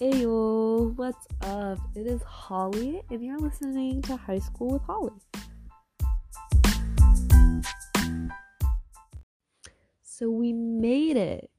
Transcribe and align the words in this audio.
Ayo, 0.00 0.96
what's 0.96 1.26
up? 1.42 1.78
It 1.94 2.06
is 2.06 2.22
Holly, 2.22 3.02
and 3.10 3.22
you're 3.22 3.38
listening 3.38 4.00
to 4.00 4.16
High 4.16 4.38
School 4.38 4.70
with 4.70 4.82
Holly. 4.84 5.12
So 10.00 10.30
we 10.30 10.54
made 10.54 11.18
it 11.18 11.50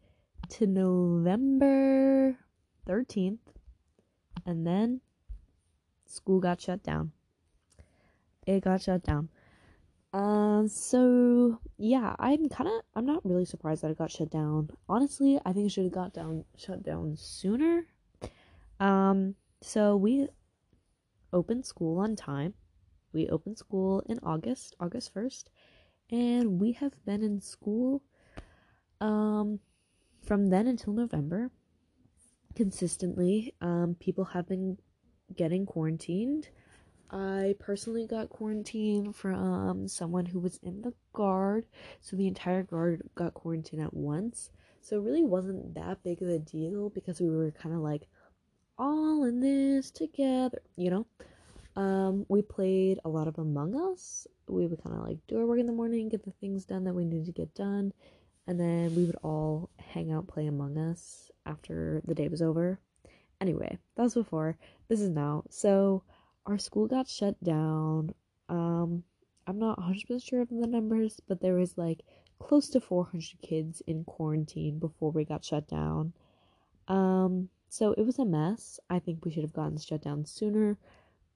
to 0.57 0.65
November 0.65 2.35
13th, 2.89 3.37
and 4.47 4.65
then 4.65 5.01
school 6.07 6.39
got 6.39 6.59
shut 6.59 6.81
down. 6.81 7.11
It 8.47 8.63
got 8.63 8.81
shut 8.81 9.03
down. 9.03 9.29
Um, 10.13 10.67
so 10.67 11.59
yeah, 11.77 12.15
I'm 12.17 12.49
kind 12.49 12.71
of 12.71 12.81
I'm 12.95 13.05
not 13.05 13.23
really 13.23 13.45
surprised 13.45 13.83
that 13.83 13.91
it 13.91 13.99
got 13.99 14.09
shut 14.09 14.31
down. 14.31 14.71
Honestly, 14.89 15.39
I 15.45 15.53
think 15.53 15.67
it 15.67 15.69
should 15.69 15.83
have 15.83 15.93
got 15.93 16.15
down 16.15 16.43
shut 16.57 16.81
down 16.81 17.17
sooner 17.17 17.85
um, 18.81 19.35
so 19.61 19.95
we 19.95 20.27
opened 21.31 21.65
school 21.65 21.99
on 21.99 22.15
time. 22.15 22.55
We 23.13 23.29
opened 23.29 23.57
school 23.57 24.03
in 24.07 24.19
August, 24.23 24.75
August 24.79 25.13
1st, 25.13 25.45
and 26.09 26.59
we 26.59 26.71
have 26.73 26.93
been 27.05 27.23
in 27.23 27.39
school 27.41 28.01
um 28.99 29.59
from 30.23 30.49
then 30.49 30.67
until 30.67 30.93
November 30.93 31.49
consistently. 32.55 33.53
Um 33.61 33.95
people 33.99 34.25
have 34.25 34.47
been 34.47 34.77
getting 35.35 35.65
quarantined. 35.65 36.49
I 37.11 37.55
personally 37.59 38.07
got 38.07 38.29
quarantined 38.29 39.15
from 39.15 39.87
someone 39.87 40.25
who 40.25 40.39
was 40.39 40.59
in 40.63 40.81
the 40.81 40.93
guard, 41.13 41.65
so 41.99 42.15
the 42.15 42.27
entire 42.27 42.63
guard 42.63 43.03
got 43.15 43.33
quarantined 43.33 43.81
at 43.81 43.93
once. 43.93 44.49
So 44.81 44.97
it 44.97 45.03
really 45.03 45.23
wasn't 45.23 45.75
that 45.75 46.03
big 46.03 46.21
of 46.21 46.29
a 46.29 46.39
deal 46.39 46.89
because 46.89 47.19
we 47.19 47.29
were 47.29 47.51
kind 47.51 47.75
of 47.75 47.81
like 47.81 48.07
all 48.81 49.25
in 49.25 49.39
this 49.39 49.91
together, 49.91 50.61
you 50.75 50.89
know? 50.89 51.05
Um, 51.75 52.25
we 52.27 52.41
played 52.41 52.99
a 53.05 53.09
lot 53.09 53.27
of 53.27 53.37
Among 53.37 53.75
Us. 53.75 54.27
We 54.47 54.65
would 54.65 54.83
kind 54.83 54.95
of 54.95 55.03
like 55.03 55.19
do 55.27 55.37
our 55.37 55.45
work 55.45 55.59
in 55.59 55.67
the 55.67 55.71
morning, 55.71 56.09
get 56.09 56.23
the 56.23 56.31
things 56.41 56.65
done 56.65 56.83
that 56.85 56.93
we 56.93 57.05
needed 57.05 57.27
to 57.27 57.31
get 57.31 57.53
done, 57.53 57.93
and 58.47 58.59
then 58.59 58.93
we 58.95 59.05
would 59.05 59.15
all 59.23 59.69
hang 59.77 60.11
out, 60.11 60.27
play 60.27 60.47
Among 60.47 60.77
Us 60.77 61.31
after 61.45 62.01
the 62.05 62.15
day 62.15 62.27
was 62.27 62.41
over. 62.41 62.79
Anyway, 63.39 63.77
that 63.95 64.03
was 64.03 64.15
before. 64.15 64.57
This 64.89 64.99
is 64.99 65.09
now. 65.09 65.43
So, 65.49 66.03
our 66.47 66.57
school 66.57 66.87
got 66.87 67.07
shut 67.07 67.41
down. 67.43 68.13
Um, 68.49 69.03
I'm 69.45 69.59
not 69.59 69.79
100% 69.79 70.23
sure 70.23 70.41
of 70.41 70.49
the 70.49 70.67
numbers, 70.67 71.21
but 71.27 71.39
there 71.39 71.55
was 71.55 71.77
like 71.77 72.01
close 72.39 72.67
to 72.69 72.81
400 72.81 73.41
kids 73.41 73.81
in 73.85 74.03
quarantine 74.03 74.79
before 74.79 75.11
we 75.11 75.23
got 75.23 75.45
shut 75.45 75.67
down. 75.67 76.13
Um, 76.87 77.49
so 77.71 77.93
it 77.93 78.05
was 78.05 78.19
a 78.19 78.25
mess. 78.25 78.81
I 78.89 78.99
think 78.99 79.23
we 79.23 79.31
should 79.31 79.43
have 79.43 79.53
gotten 79.53 79.77
shut 79.77 80.01
down 80.01 80.25
sooner. 80.25 80.77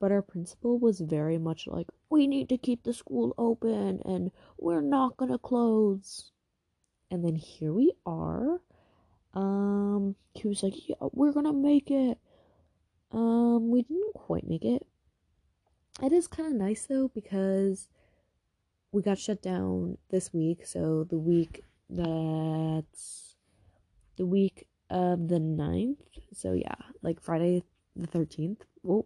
But 0.02 0.12
our 0.12 0.22
principal 0.22 0.78
was 0.78 1.00
very 1.00 1.38
much 1.38 1.66
like, 1.66 1.88
we 2.10 2.28
need 2.28 2.50
to 2.50 2.58
keep 2.58 2.84
the 2.84 2.94
school 2.94 3.34
open 3.38 4.02
and 4.04 4.32
we're 4.58 4.82
not 4.82 5.16
gonna 5.16 5.38
close. 5.38 6.34
And 7.10 7.24
then 7.24 7.36
here 7.36 7.72
we 7.72 7.94
are. 8.06 8.60
Um, 9.34 10.18
he 10.34 10.50
was 10.50 10.62
like, 10.62 10.90
yeah, 10.90 10.98
we're 11.14 11.32
gonna 11.32 11.54
make 11.54 11.90
it. 11.90 12.18
Um, 13.14 13.70
we 13.70 13.84
didn't 13.84 14.14
quite 14.14 14.46
make 14.46 14.66
it. 14.66 14.86
It 16.04 16.12
is 16.12 16.28
kind 16.28 16.50
of 16.50 16.60
nice 16.60 16.86
though 16.86 17.08
because 17.16 17.88
we 18.92 19.02
got 19.02 19.20
shut 19.20 19.42
down 19.42 20.00
this 20.10 20.34
week. 20.34 20.66
So 20.66 21.06
the 21.06 21.18
week 21.18 21.64
that's 21.90 23.36
the 24.18 24.26
week 24.26 24.68
the 24.96 25.40
9th. 25.40 25.98
So 26.34 26.54
yeah, 26.54 26.76
like 27.02 27.22
Friday 27.22 27.64
the 27.96 28.08
13th. 28.08 28.62
Whoa, 28.82 29.06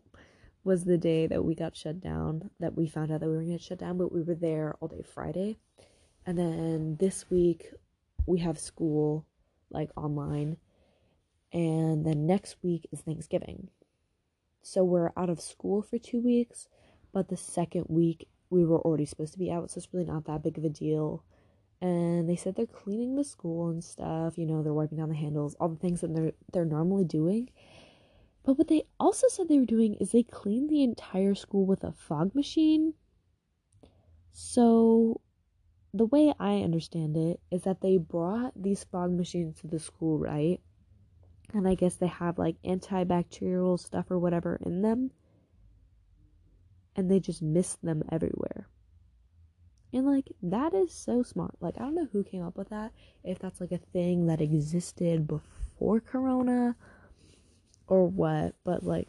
was 0.63 0.83
the 0.83 0.97
day 0.97 1.27
that 1.27 1.44
we 1.44 1.55
got 1.55 1.75
shut 1.75 2.00
down. 2.00 2.50
That 2.59 2.75
we 2.75 2.88
found 2.88 3.11
out 3.11 3.22
that 3.22 3.27
we 3.27 3.35
were 3.35 3.41
gonna 3.41 3.53
get 3.53 3.61
shut 3.61 3.79
down, 3.79 3.97
but 3.97 4.11
we 4.11 4.22
were 4.22 4.35
there 4.35 4.75
all 4.79 4.88
day 4.88 5.03
Friday. 5.03 5.57
And 6.25 6.38
then 6.38 6.97
this 7.00 7.29
week 7.29 7.72
we 8.25 8.39
have 8.39 8.59
school 8.59 9.25
like 9.69 9.89
online. 9.95 10.57
And 11.51 12.06
then 12.06 12.27
next 12.27 12.57
week 12.61 12.88
is 12.91 13.01
Thanksgiving. 13.01 13.69
So 14.61 14.83
we're 14.83 15.11
out 15.17 15.29
of 15.29 15.41
school 15.41 15.81
for 15.81 15.97
two 15.97 16.21
weeks, 16.21 16.67
but 17.11 17.29
the 17.29 17.38
second 17.38 17.85
week 17.88 18.27
we 18.50 18.66
were 18.66 18.79
already 18.79 19.06
supposed 19.06 19.33
to 19.33 19.39
be 19.39 19.51
out, 19.51 19.71
so 19.71 19.77
it's 19.77 19.94
really 19.94 20.06
not 20.06 20.25
that 20.25 20.44
big 20.44 20.57
of 20.57 20.63
a 20.63 20.69
deal 20.69 21.23
and 21.81 22.29
they 22.29 22.35
said 22.35 22.56
they're 22.56 22.66
cleaning 22.66 23.16
the 23.16 23.23
school 23.23 23.69
and 23.69 23.84
stuff 23.84 24.38
you 24.38 24.45
know 24.45 24.62
they're 24.62 24.73
wiping 24.73 24.97
down 24.97 25.09
the 25.09 25.16
handles 25.16 25.56
all 25.59 25.69
the 25.69 25.78
things 25.78 26.01
that 26.01 26.13
they're 26.13 26.34
they're 26.51 26.66
normally 26.66 27.06
doing. 27.06 27.50
But 28.44 28.57
what 28.57 28.67
they 28.67 28.84
also 29.00 29.28
said 29.28 29.47
they 29.47 29.59
were 29.59 29.66
doing 29.66 29.95
is 29.95 30.12
they 30.12 30.23
cleaned 30.23 30.69
the 30.69 30.84
entire 30.84 31.35
school 31.35 31.66
with 31.66 31.84
a 31.84 31.91
fog 31.91 32.34
machine. 32.34 32.94
So 34.31 35.22
the 35.94 36.06
way 36.06 36.34
i 36.39 36.62
understand 36.62 37.18
it 37.18 37.39
is 37.50 37.63
that 37.63 37.81
they 37.81 37.97
brought 37.97 38.53
these 38.56 38.84
fog 38.84 39.12
machines 39.12 39.59
to 39.59 39.68
the 39.68 39.79
school 39.79 40.18
right? 40.18 40.59
And 41.53 41.68
i 41.68 41.75
guess 41.75 41.95
they 41.95 42.07
have 42.07 42.38
like 42.38 42.62
antibacterial 42.63 43.79
stuff 43.79 44.12
or 44.12 44.19
whatever 44.19 44.59
in 44.66 44.81
them. 44.81 45.12
And 46.95 47.09
they 47.09 47.19
just 47.19 47.41
mist 47.41 47.81
them 47.81 48.03
everywhere 48.12 48.68
and 49.91 50.05
like 50.05 50.31
that 50.44 50.73
is 50.73 50.94
so 50.94 51.23
smart. 51.23 51.55
Like 51.59 51.75
I 51.77 51.81
don't 51.81 51.95
know 51.95 52.07
who 52.11 52.23
came 52.23 52.44
up 52.44 52.57
with 52.57 52.69
that. 52.69 52.91
If 53.23 53.39
that's 53.39 53.59
like 53.59 53.72
a 53.72 53.77
thing 53.77 54.27
that 54.27 54.41
existed 54.41 55.27
before 55.27 56.00
corona 56.00 56.75
or 57.88 58.07
what, 58.07 58.55
but 58.63 58.83
like 58.83 59.07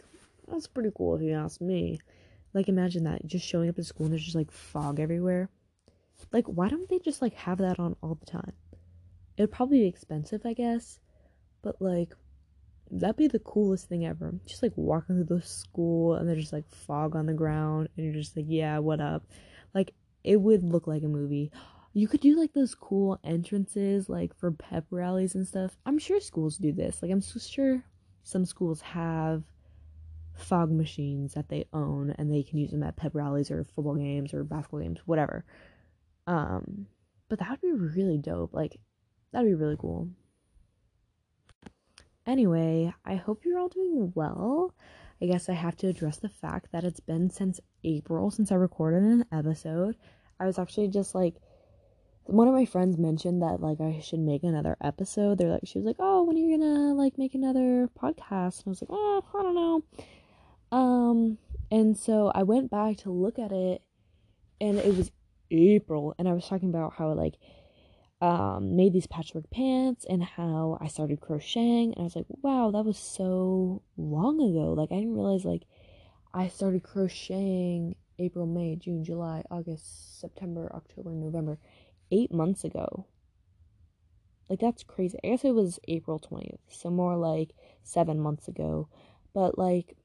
that's 0.49 0.67
pretty 0.67 0.91
cool 0.97 1.17
if 1.17 1.23
you 1.23 1.35
ask 1.35 1.61
me. 1.61 1.99
Like 2.55 2.69
imagine 2.69 3.05
that 3.05 3.27
just 3.27 3.47
showing 3.47 3.69
up 3.69 3.79
at 3.79 3.85
school 3.85 4.07
and 4.07 4.13
there's 4.13 4.25
just 4.25 4.37
like 4.37 4.51
fog 4.51 5.01
everywhere. 5.01 5.51
Like 6.33 6.47
why 6.47 6.69
don't 6.69 6.89
they 6.89 6.99
just 6.99 7.21
like 7.21 7.35
have 7.35 7.59
that 7.59 7.79
on 7.79 7.97
all 8.03 8.15
the 8.15 8.27
time? 8.27 8.53
It'd 9.37 9.53
probably 9.53 9.81
be 9.81 9.87
expensive, 9.87 10.43
I 10.45 10.55
guess, 10.55 10.99
but 11.63 11.81
like 11.81 12.15
that'd 12.91 13.17
be 13.17 13.29
the 13.29 13.39
coolest 13.39 13.89
thing 13.89 14.07
ever. 14.07 14.35
Just 14.47 14.63
like 14.63 14.73
walking 14.77 15.17
through 15.17 15.37
the 15.37 15.43
school 15.43 16.15
and 16.15 16.29
there's 16.29 16.41
just 16.41 16.53
like 16.53 16.69
fog 16.69 17.15
on 17.15 17.27
the 17.27 17.35
ground 17.35 17.89
and 17.97 18.05
you're 18.05 18.15
just 18.15 18.37
like, 18.37 18.47
yeah, 18.49 18.79
what 18.79 19.01
up? 19.01 19.25
Like 19.75 19.93
it 20.25 20.41
would 20.41 20.63
look 20.65 20.87
like 20.87 21.03
a 21.03 21.09
movie. 21.09 21.51
You 21.93 22.07
could 22.07 22.21
do 22.21 22.39
like 22.39 22.53
those 22.53 22.75
cool 22.75 23.19
entrances, 23.25 24.09
like 24.09 24.37
for 24.37 24.53
pep 24.53 24.85
rallies 24.91 25.35
and 25.35 25.47
stuff. 25.47 25.77
I'm 25.85 25.99
sure 25.99 26.21
schools 26.21 26.57
do 26.57 26.73
this. 26.73 27.03
Like, 27.03 27.11
I'm 27.11 27.21
so 27.21 27.41
sure 27.41 27.85
some 28.23 28.45
schools 28.45 28.81
have 28.81 29.43
fog 30.35 30.71
machines 30.71 31.35
that 31.35 31.49
they 31.49 31.67
own 31.73 32.15
and 32.17 32.33
they 32.33 32.43
can 32.43 32.59
use 32.59 32.71
them 32.71 32.83
at 32.83 32.97
pep 32.97 33.15
rallies 33.15 33.51
or 33.51 33.65
football 33.65 33.97
games 33.97 34.33
or 34.33 34.45
basketball 34.45 34.81
games, 34.81 35.01
whatever. 35.05 35.45
Um, 36.27 36.87
but 37.29 37.39
that 37.41 37.51
would 37.51 37.61
be 37.61 37.73
really 37.73 38.19
dope. 38.19 38.55
Like, 38.55 38.79
that'd 39.33 39.49
be 39.49 39.55
really 39.55 39.77
cool. 39.79 40.09
Anyway, 42.27 42.93
I 43.05 43.17
hope 43.17 43.45
you're 43.45 43.59
all 43.59 43.69
doing 43.69 44.13
well. 44.15 44.75
I 45.23 45.27
guess 45.27 45.49
I 45.49 45.55
have 45.55 45.77
to 45.79 45.89
address 45.89 46.17
the 46.17 46.29
fact 46.29 46.73
that 46.73 46.85
it's 46.85 47.01
been 47.01 47.31
since 47.31 47.61
April 47.85 48.31
since 48.31 48.51
I 48.51 48.55
recorded 48.55 49.03
an 49.03 49.25
episode. 49.33 49.97
I 50.39 50.47
was 50.47 50.59
actually 50.59 50.89
just 50.89 51.15
like, 51.15 51.35
one 52.25 52.49
of 52.49 52.55
my 52.55 52.65
friends 52.65 52.97
mentioned 52.97 53.43
that 53.43 53.61
like 53.61 53.81
I 53.81 54.01
should 54.01 54.21
make 54.21 54.45
another 54.45 54.77
episode. 54.83 55.39
They're 55.39 55.49
like, 55.51 55.67
she 55.67 55.79
was 55.79 55.87
like, 55.87 55.97
oh, 55.99 56.25
when 56.25 56.37
are 56.37 56.41
you 56.41 56.59
gonna 56.59 56.95
like 56.95 57.19
make 57.19 57.35
another 57.35 57.89
podcast? 58.01 58.59
And 58.59 58.69
I 58.69 58.71
was 58.71 58.83
like, 58.83 58.91
oh, 58.91 59.25
I 59.35 59.43
don't 59.43 59.55
know. 59.55 59.83
Um, 60.73 61.39
and 61.71 61.99
so 61.99 62.31
I 62.35 62.45
went 62.45 62.71
back 62.71 62.99
to 62.99 63.11
look 63.11 63.39
at 63.39 63.53
it, 63.53 63.83
and 64.61 64.79
it 64.79 64.97
was 64.97 65.11
April, 65.51 66.15
and 66.19 66.29
I 66.29 66.33
was 66.33 66.47
talking 66.47 66.69
about 66.69 66.95
how 66.95 67.13
like 67.13 67.35
um, 68.21 68.77
made 68.77 68.93
these 68.93 69.07
patchwork 69.07 69.51
pants 69.51 70.05
and 70.09 70.23
how 70.23 70.79
I 70.81 70.89
started 70.89 71.21
crocheting. 71.21 71.95
And 71.95 72.01
I 72.01 72.03
was 72.03 72.17
like, 72.17 72.27
wow, 72.43 72.71
that 72.71 72.85
was 72.85 72.99
so 72.99 73.83
long 73.97 74.37
ago. 74.41 74.75
Like, 74.75 74.93
I 74.93 74.97
didn't 74.97 75.15
realize, 75.15 75.45
like, 75.45 75.63
I 76.35 76.49
started 76.49 76.83
crocheting 76.83 77.97
April, 78.19 78.47
May, 78.47 78.77
June, 78.77 79.05
July, 79.05 79.43
August, 79.51 80.21
September, 80.21 80.71
October, 80.75 81.11
November, 81.11 81.59
eight 82.13 82.33
months 82.33 82.65
ago. 82.65 83.07
Like, 84.49 84.61
that's 84.61 84.83
crazy. 84.83 85.19
I 85.25 85.29
guess 85.29 85.45
it 85.45 85.55
was 85.55 85.79
April 85.89 86.19
20th, 86.19 86.59
so 86.69 86.91
more 86.91 87.17
like 87.17 87.55
seven 87.83 88.21
months 88.21 88.49
ago. 88.49 88.89
But, 89.33 89.57
like, 89.57 89.97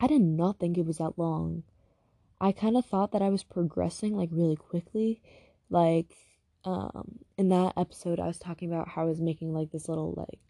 I 0.00 0.06
did 0.06 0.20
not 0.20 0.58
think 0.58 0.76
it 0.76 0.84
was 0.84 0.98
that 0.98 1.18
long. 1.18 1.62
I 2.40 2.52
kind 2.52 2.76
of 2.76 2.84
thought 2.84 3.12
that 3.12 3.22
I 3.22 3.30
was 3.30 3.44
progressing, 3.44 4.14
like, 4.14 4.28
really 4.32 4.56
quickly. 4.56 5.22
Like, 5.70 6.14
um 6.66 7.20
in 7.38 7.48
that 7.48 7.72
episode 7.76 8.20
I 8.20 8.26
was 8.26 8.38
talking 8.38 8.70
about 8.70 8.88
how 8.88 9.02
I 9.02 9.06
was 9.06 9.20
making 9.20 9.54
like 9.54 9.70
this 9.70 9.88
little 9.88 10.12
like 10.16 10.40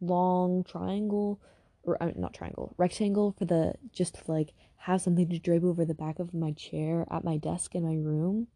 long 0.00 0.62
triangle 0.62 1.40
or 1.82 1.98
not 2.16 2.34
triangle 2.34 2.74
rectangle 2.76 3.34
for 3.36 3.44
the 3.46 3.74
just 3.92 4.16
to 4.16 4.20
like 4.30 4.52
have 4.76 5.00
something 5.00 5.28
to 5.28 5.38
drape 5.38 5.64
over 5.64 5.84
the 5.84 5.94
back 5.94 6.18
of 6.18 6.34
my 6.34 6.52
chair 6.52 7.06
at 7.10 7.24
my 7.24 7.36
desk 7.36 7.74
in 7.74 7.82
my 7.82 7.94
room. 7.94 8.46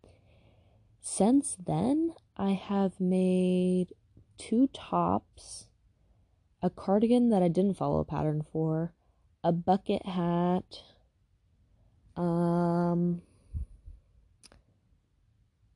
Since 1.00 1.56
then 1.66 2.14
I 2.36 2.52
have 2.52 3.00
made 3.00 3.94
two 4.38 4.68
tops 4.68 5.66
a 6.62 6.70
cardigan 6.70 7.30
that 7.30 7.42
I 7.42 7.48
didn't 7.48 7.78
follow 7.78 8.00
a 8.00 8.04
pattern 8.04 8.44
for, 8.52 8.92
a 9.42 9.50
bucket 9.50 10.04
hat, 10.04 10.82
um, 12.16 13.22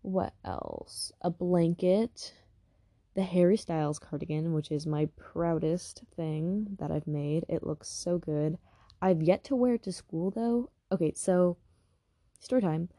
what 0.04 0.34
else? 0.44 1.12
A 1.22 1.30
blanket, 1.30 2.34
the 3.14 3.22
Harry 3.22 3.56
Styles 3.56 3.98
cardigan, 3.98 4.52
which 4.52 4.70
is 4.70 4.86
my 4.86 5.08
proudest 5.16 6.02
thing 6.14 6.76
that 6.78 6.90
I've 6.90 7.06
made. 7.06 7.46
It 7.48 7.66
looks 7.66 7.88
so 7.88 8.18
good. 8.18 8.58
I've 9.00 9.22
yet 9.22 9.44
to 9.44 9.56
wear 9.56 9.74
it 9.74 9.82
to 9.84 9.92
school 9.92 10.30
though. 10.30 10.70
Okay, 10.92 11.14
so 11.16 11.56
story 12.38 12.60
time. 12.60 12.90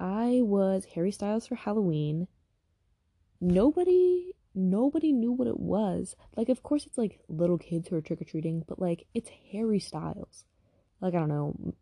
I 0.00 0.40
was 0.42 0.84
Harry 0.96 1.12
Styles 1.12 1.46
for 1.46 1.54
Halloween. 1.54 2.26
Nobody 3.40 4.32
nobody 4.52 5.12
knew 5.12 5.30
what 5.30 5.46
it 5.46 5.60
was. 5.60 6.16
Like 6.36 6.48
of 6.48 6.64
course 6.64 6.86
it's 6.86 6.98
like 6.98 7.20
little 7.28 7.58
kids 7.58 7.86
who 7.86 7.96
are 7.96 8.00
trick 8.00 8.20
or 8.20 8.24
treating, 8.24 8.64
but 8.66 8.80
like 8.80 9.06
it's 9.14 9.30
Harry 9.52 9.78
Styles. 9.78 10.44
Like 11.00 11.14
I 11.14 11.20
don't 11.20 11.28
know, 11.28 11.74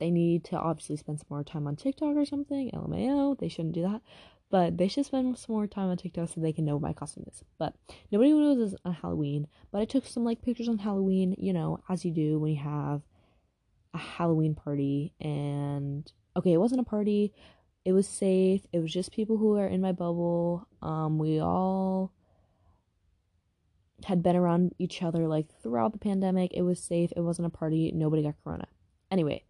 they 0.00 0.10
need 0.10 0.44
to 0.44 0.56
obviously 0.56 0.96
spend 0.96 1.20
some 1.20 1.26
more 1.30 1.44
time 1.44 1.66
on 1.66 1.76
TikTok 1.76 2.16
or 2.16 2.24
something. 2.24 2.70
LMAO, 2.74 3.38
they 3.38 3.48
shouldn't 3.48 3.74
do 3.74 3.82
that. 3.82 4.00
But 4.50 4.78
they 4.78 4.88
should 4.88 5.06
spend 5.06 5.38
some 5.38 5.54
more 5.54 5.68
time 5.68 5.90
on 5.90 5.96
TikTok 5.96 6.28
so 6.28 6.40
they 6.40 6.52
can 6.52 6.64
know 6.64 6.74
what 6.74 6.82
my 6.82 6.92
costume 6.92 7.24
is. 7.30 7.44
But 7.58 7.76
nobody 8.10 8.32
knows 8.32 8.58
this 8.58 8.80
on 8.84 8.94
Halloween. 8.94 9.46
But 9.70 9.82
I 9.82 9.84
took 9.84 10.04
some 10.04 10.24
like 10.24 10.42
pictures 10.42 10.68
on 10.68 10.78
Halloween, 10.78 11.36
you 11.38 11.52
know, 11.52 11.78
as 11.88 12.04
you 12.04 12.10
do 12.10 12.40
when 12.40 12.52
you 12.52 12.60
have 12.60 13.02
a 13.94 13.98
Halloween 13.98 14.56
party. 14.56 15.12
And 15.20 16.10
okay, 16.36 16.52
it 16.52 16.60
wasn't 16.60 16.80
a 16.80 16.84
party. 16.84 17.32
It 17.84 17.92
was 17.92 18.08
safe. 18.08 18.62
It 18.72 18.80
was 18.80 18.92
just 18.92 19.12
people 19.12 19.36
who 19.36 19.56
are 19.56 19.68
in 19.68 19.80
my 19.80 19.92
bubble. 19.92 20.66
Um, 20.82 21.18
we 21.18 21.40
all 21.40 22.12
had 24.04 24.22
been 24.22 24.36
around 24.36 24.74
each 24.78 25.02
other 25.02 25.28
like 25.28 25.46
throughout 25.62 25.92
the 25.92 25.98
pandemic. 25.98 26.52
It 26.54 26.62
was 26.62 26.80
safe. 26.80 27.12
It 27.16 27.20
wasn't 27.20 27.46
a 27.46 27.50
party. 27.50 27.92
Nobody 27.94 28.22
got 28.22 28.34
corona. 28.42 28.66
Anyway, 29.10 29.44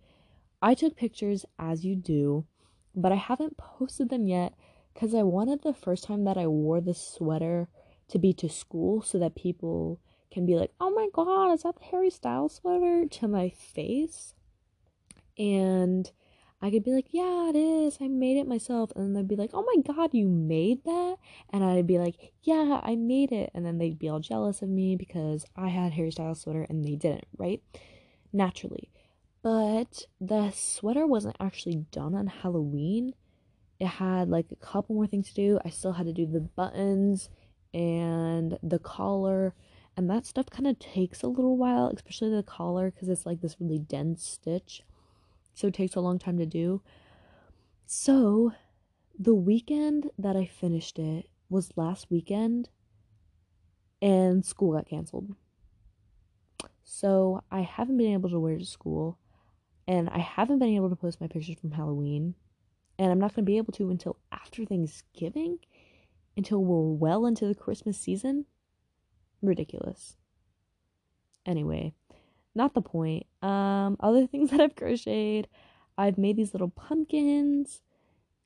I 0.63 0.75
took 0.75 0.97
pictures 0.97 1.47
as 1.59 1.85
you 1.85 1.97
do, 1.97 2.47
but 2.95 3.13
I 3.13 3.17
haven't 3.17 3.57
posted 3.57 4.11
them 4.11 4.27
yet 4.27 4.55
because 4.93 5.15
I 5.15 5.23
wanted 5.23 5.63
the 5.63 5.73
first 5.73 6.05
time 6.05 6.25
that 6.25 6.37
I 6.37 6.47
wore 6.47 6.81
this 6.81 7.01
sweater 7.01 7.69
to 8.09 8.19
be 8.19 8.33
to 8.35 8.49
school 8.49 9.03
so 9.03 9.19
that 9.19 9.35
people 9.35 10.01
can 10.31 10.47
be 10.47 10.57
like, 10.57 10.73
oh 10.81 10.91
my 10.91 11.09
god, 11.13 11.53
is 11.53 11.63
that 11.63 11.77
the 11.77 11.85
Harry 11.87 12.11
Styles 12.11 12.57
sweater 12.57 13.07
to 13.07 13.29
my 13.29 13.49
face? 13.51 14.35
And 15.39 16.11
I 16.63 16.71
could 16.71 16.85
be 16.85 16.93
like, 16.93 17.07
yeah, 17.11 17.49
it 17.49 17.57
is. 17.57 17.99
I 18.01 18.09
made 18.09 18.37
it 18.37 18.47
myself. 18.47 18.93
And 18.95 19.05
then 19.05 19.15
they'd 19.15 19.29
be 19.29 19.41
like, 19.41 19.51
oh 19.55 19.65
my 19.75 19.95
god, 19.95 20.11
you 20.13 20.29
made 20.29 20.85
that? 20.85 21.17
And 21.49 21.65
I'd 21.65 21.87
be 21.87 21.99
like, 21.99 22.33
yeah, 22.43 22.81
I 22.83 22.97
made 22.97 23.33
it. 23.33 23.51
And 23.55 23.65
then 23.65 23.79
they'd 23.79 23.99
be 23.99 24.09
all 24.09 24.21
jealous 24.21 24.61
of 24.61 24.69
me 24.69 24.97
because 24.97 25.47
I 25.57 25.69
had 25.69 25.93
Harry 25.93 26.11
Styles 26.11 26.43
sweater 26.43 26.67
and 26.69 26.85
they 26.85 26.97
didn't, 26.97 27.27
right? 27.39 27.63
Naturally. 28.33 28.91
But 29.43 30.05
the 30.21 30.51
sweater 30.51 31.07
wasn't 31.07 31.37
actually 31.41 31.87
done 31.91 32.15
on 32.15 32.27
Halloween. 32.27 33.15
It 33.79 33.87
had 33.87 34.29
like 34.29 34.47
a 34.53 34.57
couple 34.57 34.95
more 34.95 35.07
things 35.07 35.29
to 35.29 35.35
do. 35.35 35.59
I 35.65 35.71
still 35.71 35.93
had 35.93 36.07
to 36.07 36.13
do 36.13 36.27
the 36.27 36.41
buttons 36.41 37.31
and 37.73 38.59
the 38.63 38.79
collar, 38.79 39.55
and 39.97 40.11
that 40.11 40.27
stuff 40.27 40.51
kind 40.51 40.67
of 40.67 40.79
takes 40.79 41.23
a 41.23 41.29
little 41.29 41.57
while, 41.57 41.91
especially 41.95 42.31
the 42.31 42.43
collar 42.43 42.91
because 42.91 43.09
it's 43.09 43.25
like 43.25 43.41
this 43.41 43.57
really 43.59 43.79
dense 43.79 44.25
stitch. 44.25 44.83
So 45.55 45.69
it 45.69 45.75
takes 45.75 45.95
a 45.95 46.01
long 46.01 46.19
time 46.19 46.39
to 46.39 46.47
do. 46.47 46.83
So 47.87 48.53
the 49.19 49.35
weekend 49.35 50.11
that 50.19 50.37
I 50.37 50.45
finished 50.45 50.99
it 50.99 51.29
was 51.49 51.77
last 51.77 52.11
weekend, 52.11 52.69
and 54.03 54.45
school 54.45 54.73
got 54.73 54.89
canceled. 54.89 55.35
So 56.85 57.43
I 57.51 57.61
haven't 57.61 57.97
been 57.97 58.13
able 58.13 58.31
to 58.31 58.41
wear 58.41 58.55
it 58.55 58.61
to 58.61 58.67
school 58.67 59.19
and 59.91 60.09
I 60.09 60.21
haven't 60.21 60.61
been 60.61 60.77
able 60.77 60.89
to 60.89 60.95
post 60.95 61.21
my 61.21 61.27
pictures 61.27 61.59
from 61.61 61.73
Halloween, 61.73 62.37
and 62.97 63.11
I'm 63.11 63.19
not 63.19 63.35
going 63.35 63.45
to 63.45 63.51
be 63.51 63.57
able 63.57 63.73
to 63.73 63.91
until 63.91 64.19
after 64.31 64.65
Thanksgiving, 64.65 65.59
until 66.37 66.65
we're 66.65 66.97
well 66.97 67.27
into 67.27 67.49
the 67.49 67.57
Christmas 67.57 67.99
season. 67.99 68.47
Ridiculous. 69.43 70.15
Anyway, 71.45 71.93
not 72.55 72.75
the 72.75 72.83
point. 72.83 73.27
Um, 73.43 73.97
other 73.99 74.27
things 74.29 74.53
that 74.53 74.61
I've 74.61 74.77
crocheted, 74.77 75.49
I've 75.99 76.19
made 76.19 76.37
these 76.37 76.55
little 76.55 76.71
pumpkins, 76.71 77.83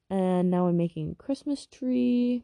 and 0.09 0.51
now 0.51 0.67
I'm 0.67 0.79
making 0.79 1.11
a 1.11 1.23
Christmas 1.23 1.67
tree. 1.67 2.43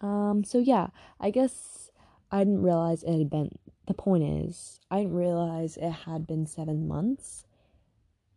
Um, 0.00 0.42
so 0.42 0.58
yeah, 0.58 0.88
I 1.20 1.30
guess 1.30 1.92
I 2.32 2.40
didn't 2.40 2.62
realize 2.62 3.04
it 3.04 3.16
had 3.16 3.30
been 3.30 3.60
the 3.86 3.94
point 3.94 4.24
is, 4.46 4.78
I 4.90 4.98
didn't 4.98 5.14
realize 5.14 5.76
it 5.76 5.90
had 5.90 6.26
been 6.26 6.46
seven 6.46 6.86
months, 6.86 7.44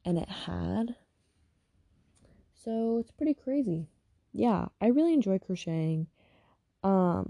and 0.03 0.17
it 0.17 0.29
had. 0.29 0.95
So 2.63 2.97
it's 2.99 3.11
pretty 3.11 3.35
crazy. 3.35 3.87
Yeah, 4.33 4.65
I 4.81 4.87
really 4.87 5.13
enjoy 5.13 5.39
crocheting. 5.39 6.07
Um, 6.83 7.29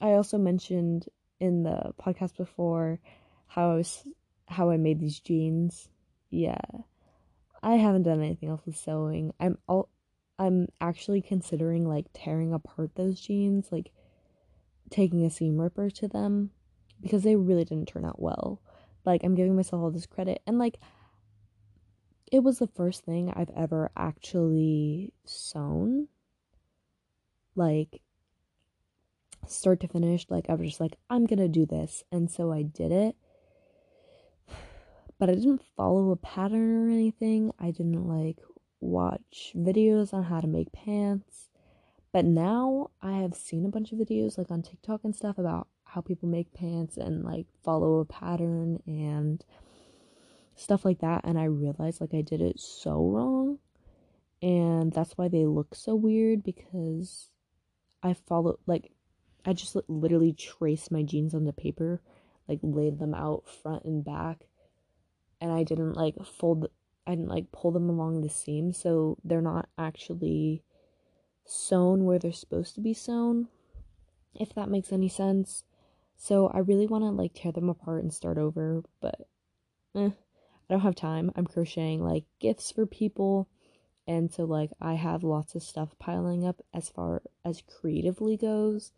I 0.00 0.12
also 0.12 0.38
mentioned 0.38 1.06
in 1.40 1.62
the 1.62 1.92
podcast 2.00 2.36
before 2.36 3.00
how 3.46 3.72
I 3.72 3.74
was 3.76 4.06
how 4.46 4.70
I 4.70 4.76
made 4.76 5.00
these 5.00 5.18
jeans. 5.18 5.88
Yeah. 6.30 6.60
I 7.62 7.76
haven't 7.76 8.02
done 8.02 8.20
anything 8.20 8.50
else 8.50 8.60
with 8.66 8.76
sewing. 8.76 9.32
I'm 9.40 9.56
all 9.66 9.88
I'm 10.38 10.68
actually 10.80 11.22
considering 11.22 11.88
like 11.88 12.06
tearing 12.12 12.52
apart 12.52 12.94
those 12.94 13.20
jeans, 13.20 13.72
like 13.72 13.90
taking 14.90 15.24
a 15.24 15.30
seam 15.30 15.58
ripper 15.58 15.88
to 15.90 16.08
them 16.08 16.50
because 17.04 17.22
they 17.22 17.36
really 17.36 17.66
didn't 17.66 17.86
turn 17.86 18.06
out 18.06 18.20
well. 18.20 18.62
Like, 19.04 19.22
I'm 19.22 19.34
giving 19.34 19.54
myself 19.54 19.82
all 19.82 19.90
this 19.90 20.06
credit. 20.06 20.40
And, 20.46 20.58
like, 20.58 20.78
it 22.32 22.42
was 22.42 22.58
the 22.58 22.66
first 22.66 23.04
thing 23.04 23.30
I've 23.36 23.50
ever 23.54 23.90
actually 23.94 25.12
sewn. 25.26 26.08
Like, 27.54 28.00
start 29.46 29.80
to 29.80 29.88
finish. 29.88 30.24
Like, 30.30 30.48
I 30.48 30.54
was 30.54 30.66
just 30.68 30.80
like, 30.80 30.96
I'm 31.10 31.26
gonna 31.26 31.46
do 31.46 31.66
this. 31.66 32.04
And 32.10 32.30
so 32.30 32.50
I 32.50 32.62
did 32.62 32.90
it. 32.90 33.16
But 35.16 35.30
I 35.30 35.34
didn't 35.34 35.62
follow 35.76 36.10
a 36.10 36.16
pattern 36.16 36.88
or 36.88 36.90
anything. 36.90 37.52
I 37.58 37.70
didn't, 37.70 38.08
like, 38.08 38.38
watch 38.80 39.52
videos 39.54 40.12
on 40.12 40.24
how 40.24 40.40
to 40.40 40.48
make 40.48 40.72
pants. 40.72 41.50
But 42.12 42.24
now 42.24 42.90
I 43.00 43.18
have 43.18 43.34
seen 43.34 43.64
a 43.64 43.68
bunch 43.68 43.92
of 43.92 43.98
videos, 43.98 44.36
like, 44.36 44.50
on 44.50 44.62
TikTok 44.62 45.04
and 45.04 45.14
stuff 45.14 45.38
about 45.38 45.68
how 45.94 46.00
people 46.00 46.28
make 46.28 46.52
pants 46.52 46.96
and 46.96 47.22
like 47.22 47.46
follow 47.62 48.00
a 48.00 48.04
pattern 48.04 48.82
and 48.86 49.44
stuff 50.56 50.84
like 50.84 50.98
that 50.98 51.20
and 51.24 51.38
I 51.38 51.44
realized 51.44 52.00
like 52.00 52.14
I 52.14 52.20
did 52.20 52.40
it 52.40 52.58
so 52.58 53.06
wrong 53.06 53.58
and 54.42 54.92
that's 54.92 55.16
why 55.16 55.28
they 55.28 55.46
look 55.46 55.74
so 55.74 55.94
weird 55.94 56.42
because 56.42 57.28
I 58.02 58.14
follow 58.14 58.58
like 58.66 58.90
I 59.46 59.52
just 59.52 59.76
literally 59.86 60.32
traced 60.32 60.90
my 60.90 61.04
jeans 61.04 61.32
on 61.32 61.44
the 61.44 61.52
paper 61.52 62.00
like 62.48 62.58
laid 62.62 62.98
them 62.98 63.14
out 63.14 63.44
front 63.62 63.84
and 63.84 64.04
back 64.04 64.46
and 65.40 65.52
I 65.52 65.62
didn't 65.62 65.94
like 65.94 66.16
fold 66.24 66.68
I 67.06 67.12
didn't 67.12 67.28
like 67.28 67.52
pull 67.52 67.70
them 67.70 67.88
along 67.88 68.22
the 68.22 68.28
seam 68.28 68.72
so 68.72 69.16
they're 69.22 69.40
not 69.40 69.68
actually 69.78 70.64
sewn 71.44 72.04
where 72.04 72.18
they're 72.18 72.32
supposed 72.32 72.74
to 72.74 72.80
be 72.80 72.94
sewn 72.94 73.46
if 74.34 74.52
that 74.54 74.68
makes 74.68 74.92
any 74.92 75.08
sense 75.08 75.62
so 76.16 76.48
I 76.48 76.58
really 76.58 76.86
want 76.86 77.04
to 77.04 77.10
like 77.10 77.32
tear 77.34 77.52
them 77.52 77.68
apart 77.68 78.02
and 78.02 78.12
start 78.12 78.38
over, 78.38 78.82
but 79.00 79.28
eh, 79.94 80.10
I 80.10 80.72
don't 80.72 80.80
have 80.80 80.94
time. 80.94 81.30
I'm 81.36 81.46
crocheting 81.46 82.02
like 82.02 82.24
gifts 82.40 82.70
for 82.70 82.86
people. 82.86 83.48
And 84.06 84.32
so 84.32 84.44
like 84.44 84.70
I 84.80 84.94
have 84.94 85.22
lots 85.24 85.54
of 85.54 85.62
stuff 85.62 85.98
piling 85.98 86.46
up 86.46 86.60
as 86.72 86.88
far 86.88 87.22
as 87.44 87.62
creatively 87.62 88.36
goes. 88.36 88.92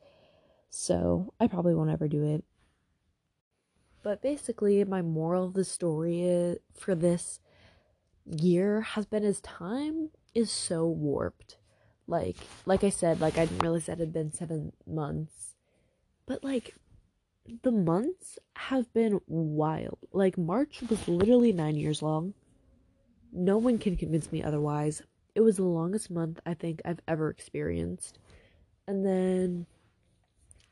So 0.68 1.32
I 1.40 1.46
probably 1.46 1.75
won't 1.75 1.90
ever 1.90 2.08
do 2.08 2.25
it. 2.25 2.44
But 4.02 4.23
basically 4.23 4.85
my 4.85 5.02
moral 5.02 5.46
of 5.46 5.54
the 5.54 5.64
story 5.64 6.58
for 6.75 6.94
this 6.94 7.40
year 8.25 8.82
has 8.82 9.06
been 9.06 9.25
as 9.25 9.40
time 9.40 10.11
is 10.35 10.50
so 10.50 10.87
warped. 10.87 11.56
Like 12.06 12.37
like 12.66 12.85
I 12.85 12.90
said, 12.90 13.20
like 13.20 13.38
I 13.38 13.46
didn't 13.46 13.62
realize 13.62 13.87
that 13.87 13.99
had 13.99 14.12
been 14.12 14.32
seven 14.32 14.73
months. 14.87 15.54
But 16.26 16.44
like 16.44 16.75
the 17.62 17.73
months 17.73 18.38
have 18.55 18.93
been 18.93 19.21
wild. 19.26 19.99
Like, 20.12 20.38
March 20.38 20.83
was 20.88 21.07
literally 21.09 21.53
nine 21.53 21.76
years 21.76 22.03
long. 22.03 22.35
No 23.33 23.59
one 23.59 23.79
can 23.79 23.97
convince 23.97 24.33
me 24.33 24.43
otherwise. 24.43 25.03
It 25.35 25.41
was 25.41 25.57
the 25.57 25.65
longest 25.65 26.11
month 26.11 26.41
I 26.47 26.55
think 26.55 26.81
I've 26.85 27.00
ever 27.07 27.29
experienced. 27.29 28.19
And 28.87 29.05
then 29.05 29.67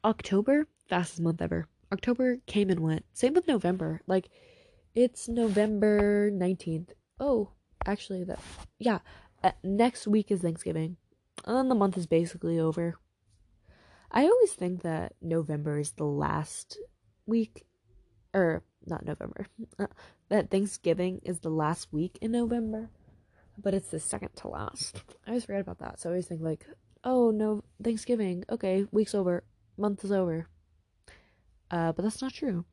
October, 0.04 0.66
fastest 0.88 1.20
month 1.20 1.42
ever. 1.42 1.66
October 1.92 2.38
came 2.46 2.70
and 2.70 2.80
went. 2.80 3.04
Same 3.12 3.34
with 3.34 3.48
November. 3.48 4.00
Like, 4.06 4.28
it's 4.94 5.28
November 5.28 6.30
19th. 6.30 6.90
Oh, 7.20 7.50
actually, 7.86 8.24
that, 8.24 8.38
yeah, 8.78 9.00
uh, 9.42 9.52
next 9.62 10.06
week 10.06 10.30
is 10.30 10.40
Thanksgiving. 10.40 10.96
And 11.44 11.56
then 11.56 11.68
the 11.68 11.74
month 11.74 11.98
is 11.98 12.06
basically 12.06 12.58
over. 12.58 12.98
I 14.14 14.22
always 14.26 14.52
think 14.52 14.82
that 14.82 15.14
November 15.20 15.80
is 15.80 15.90
the 15.90 16.04
last 16.04 16.78
week, 17.26 17.66
or 18.32 18.62
not 18.86 19.04
November, 19.04 19.46
uh, 19.78 19.88
that 20.28 20.50
Thanksgiving 20.50 21.20
is 21.24 21.40
the 21.40 21.50
last 21.50 21.92
week 21.92 22.18
in 22.22 22.30
November, 22.30 22.90
but 23.58 23.74
it's 23.74 23.88
the 23.88 23.98
second 23.98 24.30
to 24.36 24.48
last. 24.48 25.02
I 25.26 25.30
always 25.30 25.44
forget 25.44 25.62
about 25.62 25.80
that. 25.80 25.98
So 25.98 26.08
I 26.08 26.12
always 26.12 26.28
think, 26.28 26.42
like, 26.42 26.64
oh, 27.02 27.32
no, 27.32 27.64
Thanksgiving. 27.82 28.44
Okay, 28.48 28.86
week's 28.92 29.16
over, 29.16 29.42
month 29.76 30.04
is 30.04 30.12
over. 30.12 30.46
Uh, 31.72 31.90
but 31.90 32.02
that's 32.02 32.22
not 32.22 32.32
true. 32.32 32.64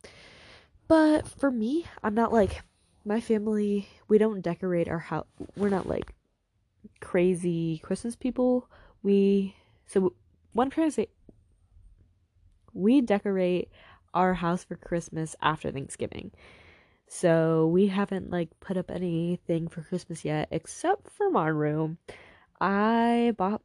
But 0.86 1.26
for 1.26 1.50
me, 1.50 1.86
I'm 2.04 2.14
not 2.14 2.32
like 2.32 2.62
my 3.04 3.20
family. 3.20 3.88
We 4.06 4.18
don't 4.18 4.42
decorate 4.42 4.88
our 4.88 5.00
house. 5.00 5.26
We're 5.56 5.70
not 5.70 5.88
like 5.88 6.14
crazy 7.00 7.78
Christmas 7.78 8.14
people. 8.14 8.68
We 9.02 9.56
so 9.86 10.14
to 10.54 10.90
say. 10.90 11.08
We 12.72 13.00
decorate 13.00 13.70
our 14.14 14.34
house 14.34 14.64
for 14.64 14.76
Christmas 14.76 15.34
after 15.40 15.70
Thanksgiving. 15.70 16.32
So 17.08 17.66
we 17.66 17.88
haven't 17.88 18.30
like 18.30 18.48
put 18.60 18.76
up 18.76 18.90
anything 18.90 19.68
for 19.68 19.82
Christmas 19.82 20.24
yet, 20.24 20.48
except 20.50 21.10
for 21.10 21.30
my 21.30 21.48
room. 21.48 21.98
I 22.60 23.34
bought 23.36 23.62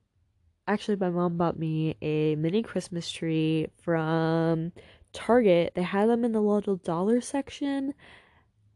actually 0.68 0.98
my 0.98 1.10
mom 1.10 1.38
bought 1.38 1.58
me 1.58 1.96
a 2.02 2.36
mini 2.36 2.62
Christmas 2.62 3.10
tree 3.10 3.68
from 3.82 4.74
Target, 5.14 5.74
they 5.76 5.82
had 5.82 6.10
them 6.10 6.24
in 6.24 6.32
the 6.32 6.42
little 6.42 6.76
dollar 6.76 7.22
section. 7.22 7.94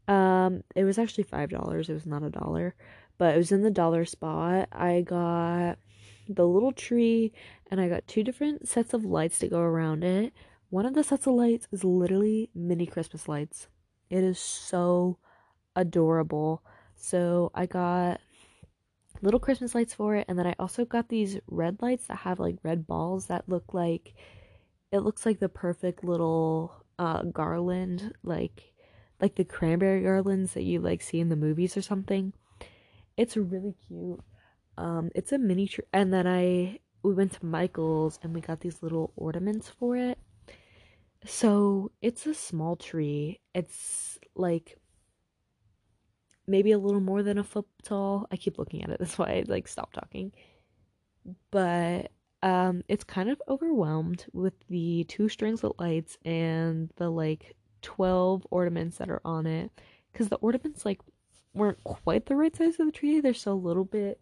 Um, 0.07 0.63
it 0.75 0.83
was 0.83 0.97
actually 0.97 1.25
five 1.25 1.49
dollars. 1.49 1.89
It 1.89 1.93
was 1.93 2.07
not 2.07 2.23
a 2.23 2.29
dollar, 2.29 2.73
but 3.17 3.35
it 3.35 3.37
was 3.37 3.51
in 3.51 3.61
the 3.61 3.69
dollar 3.69 4.05
spot. 4.05 4.67
I 4.71 5.01
got 5.01 5.77
the 6.35 6.47
little 6.47 6.71
tree, 6.71 7.33
and 7.69 7.79
I 7.79 7.89
got 7.89 8.07
two 8.07 8.23
different 8.23 8.67
sets 8.67 8.93
of 8.93 9.05
lights 9.05 9.39
to 9.39 9.47
go 9.47 9.59
around 9.59 10.03
it. 10.03 10.33
One 10.69 10.85
of 10.85 10.93
the 10.93 11.03
sets 11.03 11.27
of 11.27 11.33
lights 11.33 11.67
is 11.71 11.83
literally 11.83 12.49
mini 12.55 12.85
Christmas 12.85 13.27
lights. 13.27 13.67
It 14.09 14.23
is 14.23 14.39
so 14.39 15.17
adorable. 15.75 16.63
So 16.95 17.51
I 17.53 17.65
got 17.65 18.19
little 19.21 19.39
Christmas 19.39 19.75
lights 19.75 19.93
for 19.93 20.15
it, 20.15 20.25
and 20.27 20.37
then 20.37 20.47
I 20.47 20.55
also 20.59 20.85
got 20.85 21.09
these 21.09 21.39
red 21.47 21.81
lights 21.81 22.07
that 22.07 22.17
have 22.17 22.39
like 22.39 22.57
red 22.63 22.87
balls 22.87 23.27
that 23.27 23.49
look 23.49 23.73
like 23.73 24.13
it 24.91 24.99
looks 24.99 25.25
like 25.25 25.39
the 25.39 25.49
perfect 25.49 26.03
little 26.03 26.83
uh 26.99 27.23
garland 27.23 28.13
like 28.23 28.73
like 29.19 29.35
the 29.35 29.45
cranberry 29.45 30.03
garlands 30.03 30.53
that 30.53 30.63
you 30.63 30.79
like 30.79 31.01
see 31.01 31.19
in 31.19 31.29
the 31.29 31.35
movies 31.35 31.77
or 31.77 31.81
something 31.81 32.33
it's 33.17 33.37
really 33.37 33.75
cute 33.87 34.19
um 34.77 35.09
it's 35.15 35.31
a 35.31 35.37
mini 35.37 35.67
tree 35.67 35.83
and 35.93 36.13
then 36.13 36.27
i 36.27 36.79
we 37.03 37.13
went 37.13 37.31
to 37.33 37.45
michael's 37.45 38.19
and 38.21 38.33
we 38.33 38.41
got 38.41 38.59
these 38.59 38.81
little 38.83 39.11
ornaments 39.15 39.69
for 39.69 39.95
it. 39.95 40.17
So 41.25 41.91
it's 42.01 42.25
a 42.25 42.33
small 42.33 42.75
tree. 42.75 43.39
It's 43.53 44.19
like 44.35 44.77
maybe 46.47 46.71
a 46.71 46.79
little 46.79 46.99
more 46.99 47.23
than 47.23 47.37
a 47.37 47.43
foot 47.43 47.67
tall. 47.83 48.27
I 48.31 48.37
keep 48.37 48.57
looking 48.57 48.83
at 48.83 48.89
it 48.89 48.99
that's 48.99 49.17
why 49.17 49.27
i 49.27 49.43
like 49.47 49.67
stop 49.67 49.93
talking. 49.93 50.31
But 51.51 52.11
um 52.43 52.83
it's 52.87 53.03
kind 53.03 53.29
of 53.29 53.41
overwhelmed 53.47 54.25
with 54.33 54.53
the 54.67 55.05
two 55.05 55.29
strings 55.29 55.63
of 55.63 55.73
lights 55.79 56.17
and 56.25 56.91
the 56.97 57.09
like 57.09 57.55
12 57.81 58.45
ornaments 58.51 58.97
that 58.97 59.09
are 59.09 59.21
on 59.25 59.47
it. 59.47 59.71
Because 60.11 60.29
the 60.29 60.37
ornaments 60.37 60.85
like 60.85 60.99
weren't 61.53 61.83
quite 61.83 62.25
the 62.27 62.35
right 62.35 62.55
size 62.55 62.79
of 62.79 62.85
the 62.85 62.91
tree. 62.91 63.19
They're 63.21 63.33
still 63.33 63.53
a 63.53 63.55
little 63.55 63.85
bit 63.85 64.19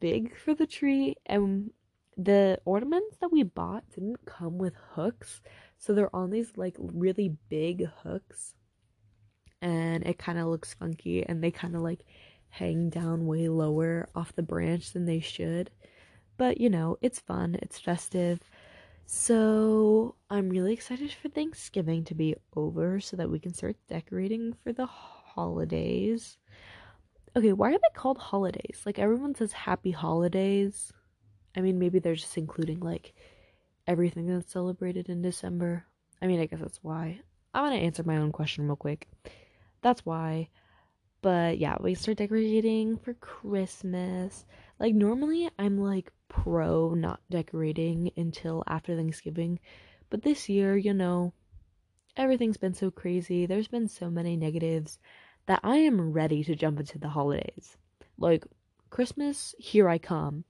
big 0.00 0.36
for 0.36 0.54
the 0.54 0.66
tree 0.66 1.16
and 1.26 1.70
the 2.16 2.58
ornaments 2.64 3.16
that 3.20 3.32
we 3.32 3.42
bought 3.42 3.84
didn't 3.90 4.24
come 4.24 4.56
with 4.56 4.74
hooks 4.92 5.40
so 5.78 5.92
they're 5.92 6.14
on 6.14 6.30
these 6.30 6.52
like 6.56 6.76
really 6.78 7.36
big 7.48 7.88
hooks 8.02 8.54
and 9.60 10.06
it 10.06 10.18
kind 10.18 10.38
of 10.38 10.46
looks 10.46 10.74
funky 10.74 11.26
and 11.26 11.42
they 11.42 11.50
kind 11.50 11.74
of 11.74 11.82
like 11.82 12.04
hang 12.50 12.88
down 12.88 13.26
way 13.26 13.48
lower 13.48 14.08
off 14.14 14.34
the 14.36 14.42
branch 14.42 14.92
than 14.92 15.06
they 15.06 15.18
should 15.18 15.70
but 16.36 16.60
you 16.60 16.70
know, 16.70 16.98
it's 17.00 17.20
fun, 17.20 17.56
it's 17.62 17.78
festive. 17.78 18.40
So 19.06 20.16
I'm 20.30 20.48
really 20.48 20.72
excited 20.72 21.12
for 21.12 21.28
Thanksgiving 21.28 22.04
to 22.04 22.14
be 22.14 22.34
over 22.56 23.00
so 23.00 23.16
that 23.16 23.30
we 23.30 23.38
can 23.38 23.54
start 23.54 23.76
decorating 23.88 24.54
for 24.62 24.72
the 24.72 24.86
holidays. 24.86 26.38
Okay, 27.36 27.52
why 27.52 27.70
are 27.70 27.78
they 27.78 27.94
called 27.94 28.18
holidays? 28.18 28.82
Like 28.86 28.98
everyone 29.00 29.34
says 29.34 29.52
happy 29.52 29.90
holidays. 29.90 30.92
I 31.56 31.60
mean, 31.60 31.78
maybe 31.80 31.98
they're 31.98 32.14
just 32.14 32.38
including 32.38 32.78
like 32.78 33.12
everything 33.86 34.26
that's 34.26 34.52
celebrated 34.52 35.08
in 35.08 35.20
December. 35.20 35.84
I 36.22 36.26
mean, 36.26 36.40
I 36.40 36.46
guess 36.46 36.60
that's 36.60 36.82
why. 36.82 37.20
I'm 37.52 37.64
gonna 37.64 37.76
answer 37.76 38.04
my 38.04 38.18
own 38.18 38.30
question 38.30 38.66
real 38.66 38.76
quick. 38.76 39.08
That's 39.82 40.06
why. 40.06 40.48
But 41.22 41.58
yeah, 41.58 41.76
we 41.80 41.94
start 41.94 42.18
decorating 42.18 42.98
for 42.98 43.14
Christmas. 43.14 44.46
Like 44.78 44.94
normally 44.94 45.50
I'm 45.58 45.78
like 45.78 46.12
pro 46.28 46.94
not 46.94 47.20
decorating 47.30 48.10
until 48.16 48.62
after 48.68 48.94
Thanksgiving, 48.94 49.58
but 50.08 50.22
this 50.22 50.48
year, 50.48 50.76
you 50.76 50.94
know, 50.94 51.32
everything's 52.16 52.58
been 52.58 52.74
so 52.74 52.90
crazy. 52.90 53.46
There's 53.46 53.68
been 53.68 53.88
so 53.88 54.08
many 54.08 54.36
negatives 54.36 54.98
that 55.46 55.60
I 55.62 55.76
am 55.76 56.12
ready 56.12 56.42
to 56.44 56.54
jump 56.54 56.80
into 56.80 56.98
the 56.98 57.08
holidays. 57.08 57.76
Like 58.18 58.44
Christmas, 58.90 59.54
here 59.58 59.88
I 59.88 59.98
come. 59.98 60.44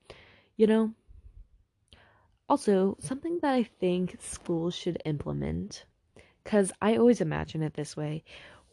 You 0.56 0.66
know? 0.66 0.94
Also, 2.48 2.96
something 3.00 3.38
that 3.42 3.54
I 3.54 3.62
think 3.62 4.16
schools 4.20 4.74
should 4.74 5.00
implement 5.04 5.84
cuz 6.44 6.72
I 6.80 6.96
always 6.96 7.20
imagine 7.20 7.62
it 7.62 7.74
this 7.74 7.96
way. 7.96 8.22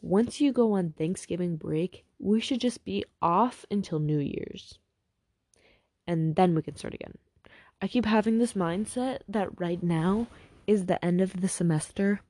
Once 0.00 0.40
you 0.40 0.52
go 0.52 0.72
on 0.72 0.92
Thanksgiving 0.92 1.56
break, 1.56 2.04
we 2.18 2.40
should 2.40 2.60
just 2.60 2.84
be 2.84 3.04
off 3.22 3.64
until 3.70 3.98
New 3.98 4.18
Year's 4.18 4.78
and 6.06 6.36
then 6.36 6.54
we 6.54 6.62
can 6.62 6.76
start 6.76 6.94
again. 6.94 7.16
I 7.80 7.88
keep 7.88 8.04
having 8.04 8.38
this 8.38 8.52
mindset 8.52 9.20
that 9.28 9.60
right 9.60 9.82
now 9.82 10.28
is 10.66 10.86
the 10.86 11.02
end 11.04 11.20
of 11.20 11.40
the 11.40 11.48
semester, 11.48 12.20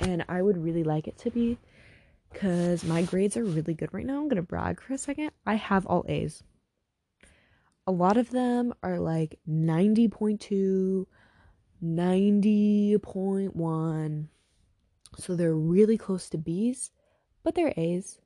and 0.00 0.24
I 0.28 0.42
would 0.42 0.62
really 0.62 0.84
like 0.84 1.06
it 1.06 1.18
to 1.18 1.30
be 1.30 1.58
because 2.32 2.84
my 2.84 3.02
grades 3.02 3.36
are 3.36 3.44
really 3.44 3.74
good 3.74 3.92
right 3.92 4.06
now. 4.06 4.20
I'm 4.20 4.28
gonna 4.28 4.42
brag 4.42 4.80
for 4.80 4.94
a 4.94 4.98
second. 4.98 5.30
I 5.46 5.54
have 5.54 5.86
all 5.86 6.04
A's. 6.08 6.42
A 7.86 7.92
lot 7.92 8.16
of 8.16 8.30
them 8.30 8.74
are 8.82 8.98
like 8.98 9.38
90.2, 9.48 11.06
90.1. 11.84 14.26
So 15.18 15.36
they're 15.36 15.54
really 15.54 15.98
close 15.98 16.28
to 16.30 16.38
B's, 16.38 16.90
but 17.42 17.54
they're 17.54 17.74
A's. 17.76 18.18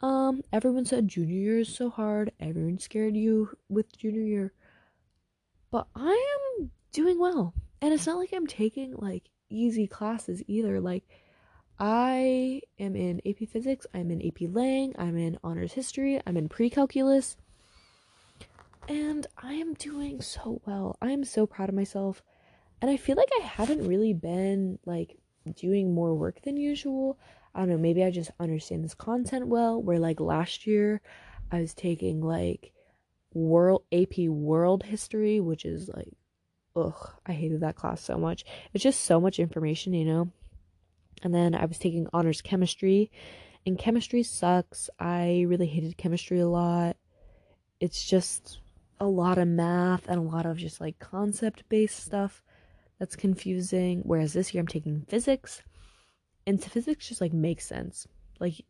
Um, 0.00 0.42
everyone 0.52 0.84
said 0.84 1.08
junior 1.08 1.34
year 1.34 1.58
is 1.60 1.74
so 1.74 1.90
hard. 1.90 2.32
Everyone 2.38 2.78
scared 2.78 3.16
you 3.16 3.50
with 3.68 3.96
junior 3.96 4.22
year. 4.22 4.52
But 5.70 5.88
I 5.94 6.58
am 6.60 6.70
doing 6.92 7.18
well. 7.18 7.54
And 7.80 7.92
it's 7.92 8.06
not 8.06 8.18
like 8.18 8.32
I'm 8.32 8.46
taking 8.46 8.94
like 8.96 9.30
easy 9.50 9.86
classes 9.86 10.42
either. 10.46 10.80
Like 10.80 11.04
I 11.78 12.62
am 12.78 12.94
in 12.94 13.20
AP 13.26 13.48
Physics, 13.48 13.86
I'm 13.92 14.10
in 14.10 14.24
AP 14.24 14.48
Lang, 14.52 14.94
I'm 14.96 15.16
in 15.16 15.38
Honors 15.42 15.72
History, 15.72 16.20
I'm 16.26 16.36
in 16.36 16.48
Pre-Calculus. 16.48 17.36
And 18.88 19.26
I 19.36 19.54
am 19.54 19.74
doing 19.74 20.20
so 20.20 20.60
well. 20.66 20.96
I 21.00 21.10
am 21.10 21.24
so 21.24 21.46
proud 21.46 21.68
of 21.68 21.74
myself. 21.74 22.22
And 22.80 22.90
I 22.90 22.96
feel 22.96 23.16
like 23.16 23.30
I 23.40 23.44
haven't 23.44 23.88
really 23.88 24.12
been 24.12 24.78
like 24.84 25.16
doing 25.56 25.94
more 25.94 26.14
work 26.14 26.42
than 26.42 26.56
usual. 26.56 27.18
I 27.54 27.60
don't 27.60 27.70
know, 27.70 27.78
maybe 27.78 28.04
I 28.04 28.10
just 28.10 28.30
understand 28.38 28.84
this 28.84 28.94
content 28.94 29.48
well. 29.48 29.82
Where 29.82 29.98
like 29.98 30.20
last 30.20 30.66
year 30.66 31.00
I 31.50 31.60
was 31.60 31.74
taking 31.74 32.20
like 32.20 32.72
world 33.32 33.84
AP 33.92 34.18
world 34.28 34.82
history, 34.82 35.40
which 35.40 35.64
is 35.64 35.88
like 35.88 36.12
ugh, 36.76 37.14
I 37.26 37.32
hated 37.32 37.60
that 37.60 37.76
class 37.76 38.02
so 38.02 38.18
much. 38.18 38.44
It's 38.72 38.82
just 38.84 39.00
so 39.00 39.20
much 39.20 39.38
information, 39.38 39.94
you 39.94 40.04
know. 40.04 40.30
And 41.22 41.34
then 41.34 41.54
I 41.54 41.64
was 41.64 41.78
taking 41.78 42.06
honors 42.12 42.42
chemistry, 42.42 43.10
and 43.66 43.78
chemistry 43.78 44.22
sucks. 44.22 44.90
I 44.98 45.44
really 45.48 45.66
hated 45.66 45.96
chemistry 45.96 46.40
a 46.40 46.48
lot. 46.48 46.96
It's 47.80 48.04
just 48.04 48.60
a 49.00 49.06
lot 49.06 49.38
of 49.38 49.48
math 49.48 50.08
and 50.08 50.18
a 50.18 50.34
lot 50.34 50.46
of 50.46 50.56
just 50.56 50.80
like 50.80 50.98
concept 50.98 51.64
based 51.68 52.04
stuff 52.04 52.42
that's 52.98 53.16
confusing. 53.16 54.02
Whereas 54.04 54.32
this 54.32 54.52
year 54.54 54.60
I'm 54.60 54.68
taking 54.68 55.02
physics 55.08 55.62
and 56.46 56.62
physics 56.62 57.08
just 57.08 57.20
like 57.20 57.32
makes 57.32 57.66
sense 57.66 58.06
like 58.40 58.64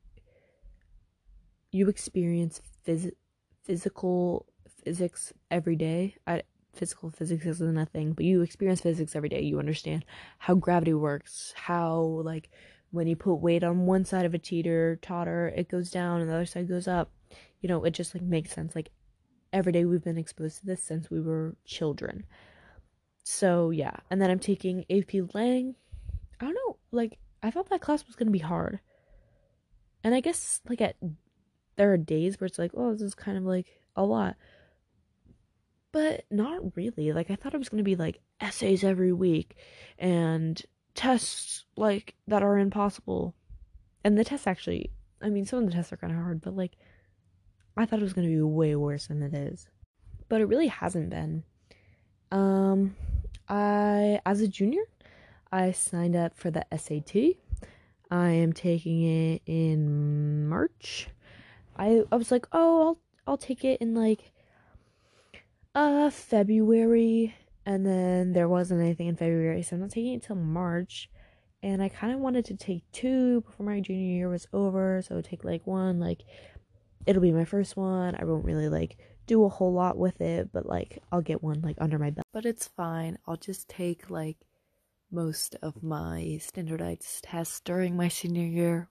you 1.72 1.88
experience 1.88 2.60
phys- 2.86 3.12
physical 3.64 4.46
physics 4.84 5.32
every 5.50 5.76
day 5.76 6.14
I, 6.26 6.42
physical 6.74 7.10
physics 7.10 7.46
isn't 7.46 7.78
a 7.78 7.86
thing 7.86 8.12
but 8.12 8.24
you 8.24 8.42
experience 8.42 8.80
physics 8.80 9.16
every 9.16 9.28
day. 9.28 9.42
You 9.42 9.58
understand 9.58 10.04
how 10.38 10.54
gravity 10.54 10.94
works 10.94 11.52
how 11.56 12.00
like 12.24 12.50
when 12.90 13.06
you 13.06 13.16
put 13.16 13.34
weight 13.34 13.64
on 13.64 13.86
one 13.86 14.04
side 14.04 14.24
of 14.24 14.34
a 14.34 14.38
teeter 14.38 14.98
totter 15.02 15.52
it 15.56 15.68
goes 15.68 15.90
down 15.90 16.20
and 16.20 16.30
the 16.30 16.34
other 16.34 16.46
side 16.46 16.68
goes 16.68 16.88
up. 16.88 17.10
You 17.60 17.68
know 17.68 17.84
it 17.84 17.92
just 17.92 18.14
like 18.14 18.22
makes 18.22 18.52
sense. 18.52 18.74
Like 18.74 18.90
every 19.52 19.72
day 19.72 19.84
we've 19.84 20.04
been 20.04 20.18
exposed 20.18 20.58
to 20.58 20.66
this 20.66 20.82
since 20.82 21.10
we 21.10 21.20
were 21.20 21.56
children. 21.64 22.24
So 23.22 23.70
yeah, 23.70 23.96
and 24.10 24.20
then 24.20 24.30
I'm 24.30 24.38
taking 24.38 24.84
AP 24.90 25.34
Lang. 25.34 25.74
I 26.40 26.44
don't 26.44 26.54
know, 26.54 26.76
like 26.90 27.18
I 27.42 27.50
thought 27.50 27.70
that 27.70 27.80
class 27.80 28.06
was 28.06 28.16
gonna 28.16 28.30
be 28.30 28.38
hard, 28.38 28.80
and 30.02 30.14
I 30.14 30.20
guess 30.20 30.60
like 30.68 30.80
at 30.80 30.96
there 31.76 31.92
are 31.92 31.96
days 31.96 32.38
where 32.38 32.46
it's 32.46 32.58
like, 32.58 32.72
oh, 32.74 32.92
this 32.92 33.02
is 33.02 33.14
kind 33.14 33.38
of 33.38 33.44
like 33.44 33.80
a 33.96 34.04
lot, 34.04 34.36
but 35.94 36.24
not 36.28 36.76
really. 36.76 37.12
Like 37.12 37.30
I 37.30 37.36
thought 37.36 37.54
it 37.54 37.58
was 37.58 37.68
gonna 37.68 37.84
be 37.84 37.94
like 37.94 38.18
essays 38.40 38.82
every 38.82 39.12
week, 39.12 39.56
and 39.96 40.60
tests 40.96 41.64
like 41.76 42.16
that 42.26 42.42
are 42.42 42.58
impossible, 42.58 43.36
and 44.02 44.18
the 44.18 44.24
tests 44.24 44.48
actually, 44.48 44.90
I 45.22 45.28
mean, 45.28 45.46
some 45.46 45.60
of 45.60 45.66
the 45.66 45.72
tests 45.72 45.92
are 45.92 45.96
kind 45.96 46.12
of 46.12 46.18
hard, 46.18 46.40
but 46.40 46.56
like 46.56 46.72
I 47.76 47.86
thought 47.86 48.00
it 48.00 48.02
was 48.02 48.12
gonna 48.12 48.26
be 48.26 48.42
way 48.42 48.74
worse 48.74 49.06
than 49.06 49.22
it 49.22 49.34
is, 49.34 49.68
but 50.28 50.40
it 50.40 50.46
really 50.46 50.66
hasn't 50.66 51.10
been. 51.10 51.44
Um, 52.32 52.96
I 53.48 54.20
as 54.26 54.40
a 54.40 54.48
junior, 54.48 54.82
I 55.52 55.70
signed 55.70 56.16
up 56.16 56.36
for 56.36 56.50
the 56.50 56.66
SAT. 56.76 57.36
I 58.10 58.30
am 58.30 58.52
taking 58.52 59.04
it 59.04 59.42
in 59.46 60.48
March. 60.48 61.06
I 61.76 62.02
I 62.10 62.16
was 62.16 62.32
like, 62.32 62.48
"Oh, 62.50 62.80
I'll 62.80 62.98
I'll 63.28 63.38
take 63.38 63.64
it 63.64 63.80
in 63.80 63.94
like 63.94 64.32
uh 65.74 66.10
February." 66.10 67.34
And 67.66 67.86
then 67.86 68.32
there 68.32 68.48
wasn't 68.48 68.82
anything 68.82 69.06
in 69.06 69.16
February, 69.16 69.62
so 69.62 69.76
I'm 69.76 69.80
not 69.82 69.90
taking 69.90 70.14
it 70.14 70.22
till 70.22 70.36
March. 70.36 71.10
And 71.62 71.82
I 71.82 71.88
kind 71.88 72.12
of 72.12 72.20
wanted 72.20 72.44
to 72.46 72.56
take 72.56 72.84
two 72.92 73.40
before 73.40 73.64
my 73.64 73.80
junior 73.80 74.16
year 74.16 74.28
was 74.28 74.46
over, 74.52 75.02
so 75.02 75.20
take 75.22 75.44
like 75.44 75.66
one 75.66 75.98
like 75.98 76.22
it'll 77.06 77.22
be 77.22 77.32
my 77.32 77.44
first 77.44 77.76
one. 77.76 78.14
I 78.18 78.24
won't 78.24 78.44
really 78.44 78.68
like 78.68 78.98
do 79.26 79.44
a 79.44 79.48
whole 79.48 79.72
lot 79.72 79.96
with 79.96 80.20
it, 80.20 80.50
but 80.52 80.66
like 80.66 81.02
I'll 81.10 81.22
get 81.22 81.42
one 81.42 81.62
like 81.62 81.76
under 81.80 81.98
my 81.98 82.10
belt. 82.10 82.26
But 82.32 82.44
it's 82.44 82.68
fine. 82.68 83.18
I'll 83.26 83.36
just 83.36 83.68
take 83.68 84.10
like 84.10 84.36
most 85.10 85.56
of 85.62 85.82
my 85.82 86.38
standardized 86.40 87.24
tests 87.24 87.60
during 87.60 87.96
my 87.96 88.08
senior 88.08 88.46
year. 88.46 88.88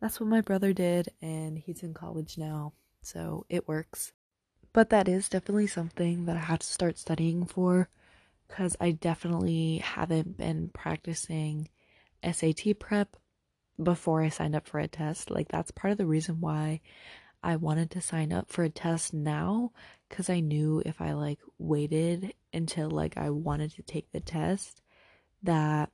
That's 0.00 0.20
what 0.20 0.28
my 0.28 0.40
brother 0.40 0.72
did, 0.72 1.08
and 1.22 1.58
he's 1.58 1.82
in 1.82 1.94
college 1.94 2.36
now, 2.36 2.74
so 3.02 3.46
it 3.48 3.66
works. 3.66 4.12
But 4.74 4.90
that 4.90 5.08
is 5.08 5.28
definitely 5.28 5.68
something 5.68 6.26
that 6.26 6.36
I 6.36 6.40
have 6.40 6.58
to 6.58 6.66
start 6.66 6.98
studying 6.98 7.46
for 7.46 7.88
because 8.48 8.76
I 8.80 8.90
definitely 8.90 9.78
haven't 9.78 10.36
been 10.36 10.68
practicing 10.74 11.68
SAT 12.28 12.80
prep 12.80 13.16
before 13.80 14.22
I 14.22 14.30
signed 14.30 14.56
up 14.56 14.66
for 14.66 14.80
a 14.80 14.88
test. 14.88 15.30
Like, 15.30 15.46
that's 15.46 15.70
part 15.70 15.92
of 15.92 15.98
the 15.98 16.06
reason 16.06 16.40
why 16.40 16.80
I 17.40 17.54
wanted 17.54 17.92
to 17.92 18.00
sign 18.00 18.32
up 18.32 18.50
for 18.50 18.64
a 18.64 18.68
test 18.68 19.14
now 19.14 19.70
because 20.08 20.28
I 20.28 20.40
knew 20.40 20.82
if 20.84 21.00
I 21.00 21.12
like 21.12 21.38
waited 21.56 22.34
until 22.52 22.90
like 22.90 23.16
I 23.16 23.30
wanted 23.30 23.70
to 23.76 23.82
take 23.82 24.10
the 24.10 24.20
test 24.20 24.82
that 25.44 25.90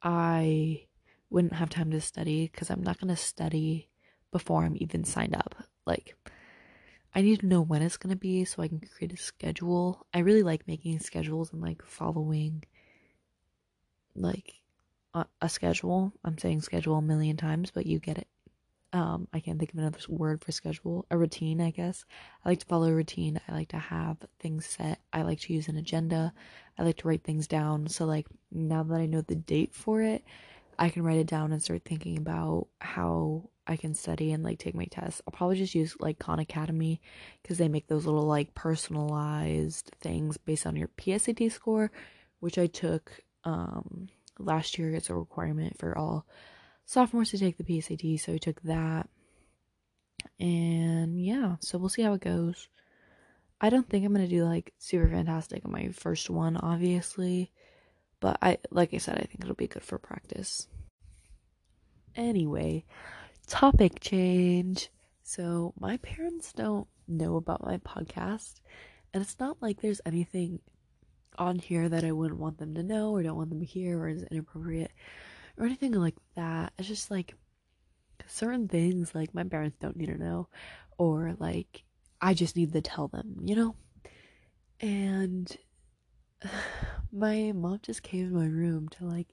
I 0.00 0.84
wouldn't 1.28 1.54
have 1.54 1.70
time 1.70 1.90
to 1.90 2.00
study 2.00 2.48
because 2.52 2.70
I'm 2.70 2.84
not 2.84 3.00
going 3.00 3.12
to 3.12 3.20
study 3.20 3.88
before 4.30 4.62
I'm 4.64 4.76
even 4.78 5.02
signed 5.02 5.34
up. 5.34 5.56
Like, 5.86 6.14
I 7.14 7.22
need 7.22 7.40
to 7.40 7.46
know 7.46 7.62
when 7.62 7.82
it's 7.82 7.96
going 7.96 8.12
to 8.14 8.18
be 8.18 8.44
so 8.44 8.62
I 8.62 8.68
can 8.68 8.80
create 8.80 9.12
a 9.12 9.16
schedule. 9.16 10.06
I 10.12 10.18
really 10.18 10.42
like 10.42 10.66
making 10.66 10.98
schedules 10.98 11.52
and 11.52 11.62
like 11.62 11.82
following 11.84 12.64
like 14.16 14.54
a, 15.14 15.26
a 15.40 15.48
schedule. 15.48 16.12
I'm 16.24 16.38
saying 16.38 16.62
schedule 16.62 16.96
a 16.96 17.02
million 17.02 17.36
times, 17.36 17.70
but 17.70 17.86
you 17.86 17.98
get 18.00 18.18
it. 18.18 18.28
Um 18.92 19.26
i 19.32 19.40
can't 19.40 19.58
think 19.58 19.72
of 19.72 19.78
another 19.78 19.98
word 20.08 20.44
for 20.44 20.52
schedule. 20.52 21.04
A 21.10 21.18
routine 21.18 21.60
i 21.60 21.70
guess. 21.70 22.04
I 22.44 22.48
like 22.48 22.60
to 22.60 22.66
follow 22.66 22.88
a 22.88 22.94
routine. 22.94 23.40
I 23.48 23.52
like 23.52 23.68
to 23.68 23.78
have 23.78 24.18
things 24.38 24.66
set. 24.66 25.00
I 25.12 25.22
like 25.22 25.40
to 25.40 25.52
use 25.52 25.68
an 25.68 25.76
agenda. 25.76 26.32
I 26.78 26.82
like 26.84 26.98
to 26.98 27.08
write 27.08 27.24
things 27.24 27.46
down. 27.48 27.88
So 27.88 28.04
like 28.06 28.26
now 28.52 28.82
that 28.84 29.00
i 29.00 29.06
know 29.06 29.20
the 29.20 29.34
date 29.34 29.74
for 29.74 30.02
it 30.02 30.24
i 30.78 30.88
can 30.88 31.02
write 31.02 31.18
it 31.18 31.26
down 31.26 31.52
and 31.52 31.62
start 31.62 31.82
thinking 31.84 32.18
about 32.18 32.68
how 32.80 33.48
i 33.66 33.76
can 33.76 33.94
study 33.94 34.32
and 34.32 34.42
like 34.42 34.58
take 34.58 34.74
my 34.74 34.86
tests 34.86 35.22
i'll 35.26 35.36
probably 35.36 35.56
just 35.56 35.74
use 35.74 35.96
like 36.00 36.18
khan 36.18 36.38
academy 36.38 37.00
because 37.42 37.58
they 37.58 37.68
make 37.68 37.86
those 37.86 38.06
little 38.06 38.26
like 38.26 38.54
personalized 38.54 39.90
things 40.00 40.36
based 40.36 40.66
on 40.66 40.76
your 40.76 40.88
psat 40.98 41.50
score 41.50 41.90
which 42.40 42.58
i 42.58 42.66
took 42.66 43.20
um 43.44 44.08
last 44.38 44.78
year 44.78 44.94
it's 44.94 45.10
a 45.10 45.14
requirement 45.14 45.78
for 45.78 45.96
all 45.96 46.26
sophomores 46.86 47.30
to 47.30 47.38
take 47.38 47.56
the 47.56 47.64
PSAT, 47.64 48.20
so 48.20 48.32
we 48.32 48.38
took 48.38 48.60
that. 48.62 49.08
And 50.38 51.22
yeah, 51.22 51.56
so 51.60 51.78
we'll 51.78 51.88
see 51.88 52.02
how 52.02 52.14
it 52.14 52.20
goes. 52.20 52.68
I 53.60 53.70
don't 53.70 53.88
think 53.88 54.04
I'm 54.04 54.12
gonna 54.12 54.28
do 54.28 54.44
like 54.44 54.72
super 54.78 55.08
fantastic 55.08 55.64
on 55.64 55.72
my 55.72 55.88
first 55.88 56.28
one, 56.28 56.56
obviously. 56.56 57.52
But 58.20 58.38
I 58.42 58.58
like 58.70 58.94
I 58.94 58.98
said, 58.98 59.16
I 59.16 59.24
think 59.24 59.40
it'll 59.42 59.54
be 59.54 59.66
good 59.66 59.82
for 59.82 59.98
practice. 59.98 60.66
Anyway, 62.16 62.84
topic 63.46 64.00
change. 64.00 64.90
So 65.22 65.72
my 65.78 65.96
parents 65.98 66.52
don't 66.52 66.86
know 67.08 67.36
about 67.36 67.64
my 67.64 67.78
podcast, 67.78 68.60
and 69.12 69.22
it's 69.22 69.38
not 69.40 69.56
like 69.60 69.80
there's 69.80 70.00
anything 70.04 70.60
on 71.38 71.58
here 71.58 71.88
that 71.88 72.04
I 72.04 72.12
wouldn't 72.12 72.40
want 72.40 72.58
them 72.58 72.74
to 72.74 72.82
know 72.82 73.10
or 73.10 73.22
don't 73.22 73.36
want 73.36 73.50
them 73.50 73.60
to 73.60 73.66
hear 73.66 73.98
or 73.98 74.08
is 74.08 74.22
inappropriate 74.24 74.92
or 75.58 75.66
anything 75.66 75.92
like 75.92 76.16
that. 76.36 76.72
It's 76.78 76.88
just 76.88 77.10
like 77.10 77.34
certain 78.26 78.68
things 78.68 79.14
like 79.14 79.34
my 79.34 79.44
parents 79.44 79.76
don't 79.80 79.96
need 79.96 80.06
to 80.06 80.18
know 80.18 80.48
or 80.98 81.34
like 81.38 81.84
I 82.20 82.34
just 82.34 82.56
need 82.56 82.72
to 82.72 82.80
tell 82.80 83.08
them, 83.08 83.36
you 83.44 83.56
know? 83.56 83.76
And 84.80 85.54
my 87.12 87.52
mom 87.54 87.80
just 87.82 88.02
came 88.02 88.26
in 88.26 88.34
my 88.34 88.46
room 88.46 88.88
to 88.90 89.04
like 89.04 89.28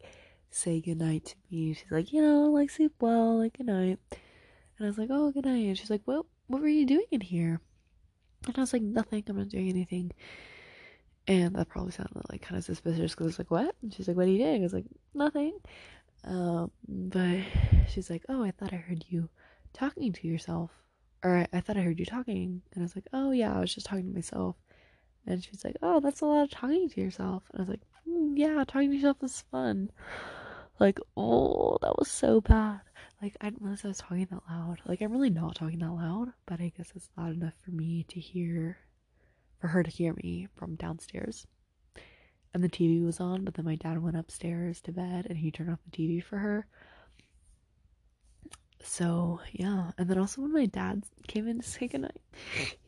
say 0.52 0.82
goodnight 0.82 1.26
to 1.26 1.36
me. 1.50 1.74
She's 1.74 1.92
like, 1.92 2.14
you 2.14 2.22
know, 2.22 2.46
like 2.52 2.70
sleep 2.70 2.94
well, 3.00 3.38
like 3.40 3.58
good 3.58 3.68
night. 3.68 4.00
And 4.78 4.86
I 4.86 4.86
was 4.86 4.98
like, 4.98 5.10
oh, 5.12 5.32
good 5.32 5.46
night. 5.46 5.66
And 5.68 5.78
she's 5.78 5.90
like, 5.90 6.02
well, 6.06 6.26
what 6.48 6.62
were 6.62 6.68
you 6.68 6.86
doing 6.86 7.06
in 7.12 7.22
here? 7.22 7.60
And 8.48 8.58
I 8.58 8.62
was 8.62 8.74
like, 8.74 8.82
nothing. 8.82 9.24
I'm 9.28 9.38
not 9.38 9.50
doing 9.50 9.70
anything. 9.70 10.12
And 11.28 11.56
that 11.56 11.70
probably 11.70 11.92
sounded 11.92 12.24
like 12.30 12.42
kind 12.42 12.58
of 12.58 12.64
suspicious 12.64 13.12
because 13.12 13.26
I 13.26 13.28
was 13.28 13.40
like, 13.40 13.52
what? 13.52 13.76
And 13.82 13.94
she's 13.94 14.08
like, 14.08 14.18
what 14.18 14.26
are 14.26 14.32
you 14.32 14.40
doing? 14.40 14.62
I 14.62 14.64
was 14.64 14.74
like, 14.74 14.86
nothing. 15.14 15.54
Um, 16.24 16.72
but 16.88 17.40
she's 17.90 18.10
like, 18.10 18.26
"Oh, 18.30 18.44
I 18.44 18.52
thought 18.52 18.74
I 18.74 18.78
heard 18.78 19.06
you 19.10 19.30
talking 19.74 20.14
to 20.14 20.28
yourself." 20.28 20.72
Or 21.24 21.38
I, 21.38 21.48
I 21.54 21.62
thought 21.62 21.78
I 21.78 21.82
heard 21.82 22.00
you 22.00 22.06
talking. 22.06 22.62
And 22.74 22.82
I 22.82 22.86
was 22.86 22.96
like, 22.96 23.08
"Oh, 23.14 23.32
yeah, 23.32 23.56
I 23.56 23.60
was 23.60 23.74
just 23.74 23.88
talking 23.88 24.08
to 24.08 24.14
myself." 24.14 24.56
And 25.26 25.44
she's 25.44 25.64
like, 25.66 25.78
"Oh, 25.82 26.00
that's 26.00 26.22
a 26.22 26.26
lot 26.26 26.44
of 26.44 26.52
talking 26.52 26.90
to 26.90 27.02
yourself." 27.02 27.44
And 27.52 27.60
I 27.60 27.62
was 27.64 27.70
like, 27.70 27.82
mm, 28.08 28.34
"Yeah, 28.36 28.64
talking 28.68 28.90
to 28.92 28.96
yourself 28.96 29.18
is 29.24 29.44
fun." 29.52 29.92
Like, 30.82 31.00
oh, 31.15 31.78
that 31.82 31.98
was 31.98 32.10
so 32.10 32.41
bad. 32.41 32.82
Like, 33.22 33.38
I 33.39 33.46
didn't 33.46 33.62
realize 33.62 33.86
I 33.86 33.89
was 33.89 34.00
talking 34.00 34.28
that 34.32 34.41
loud. 34.50 34.82
Like, 34.86 35.02
I'm 35.02 35.12
really 35.12 35.30
not 35.30 35.56
talking 35.56 35.80
that 35.80 35.91
loud, 35.91 36.34
but 36.46 36.60
I 36.60 36.74
guess 36.76 36.91
it's 36.96 37.10
loud 37.17 37.36
enough 37.36 37.54
for 37.63 37.72
me 37.72 38.06
to 38.10 38.20
hear, 38.20 38.78
for 39.60 39.67
her 39.67 39.84
to 39.84 39.89
hear 39.89 40.13
me 40.13 40.48
from 40.56 40.76
downstairs 40.76 41.48
and 42.54 42.63
the 42.63 42.70
TV 42.70 43.04
was 43.04 43.20
on, 43.20 43.44
but 43.46 43.54
then 43.54 43.65
my 43.65 43.76
dad 43.76 44.02
went 44.02 44.17
upstairs 44.17 44.82
to 44.82 44.91
bed 44.91 45.28
and 45.30 45.38
he 45.38 45.52
turned 45.52 45.70
off 45.70 45.80
the 45.89 45.98
TV 45.98 46.24
for 46.24 46.38
her. 46.38 46.67
So, 48.84 49.39
yeah. 49.52 49.91
And 49.98 50.10
then 50.10 50.17
also 50.17 50.41
when 50.41 50.54
my 50.54 50.65
dad 50.65 51.04
came 51.28 51.48
in 51.48 51.62
to 51.62 51.67
say 51.67 51.88
goodnight, 51.88 52.20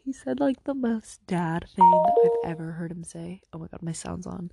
he 0.03 0.11
said 0.11 0.39
like 0.39 0.63
the 0.63 0.73
most 0.73 1.25
dad 1.27 1.65
thing 1.75 2.03
I've 2.25 2.51
ever 2.51 2.71
heard 2.71 2.91
him 2.91 3.03
say. 3.03 3.41
Oh 3.53 3.59
my 3.59 3.67
god, 3.67 3.81
my 3.81 3.91
sound's 3.91 4.27
on. 4.27 4.51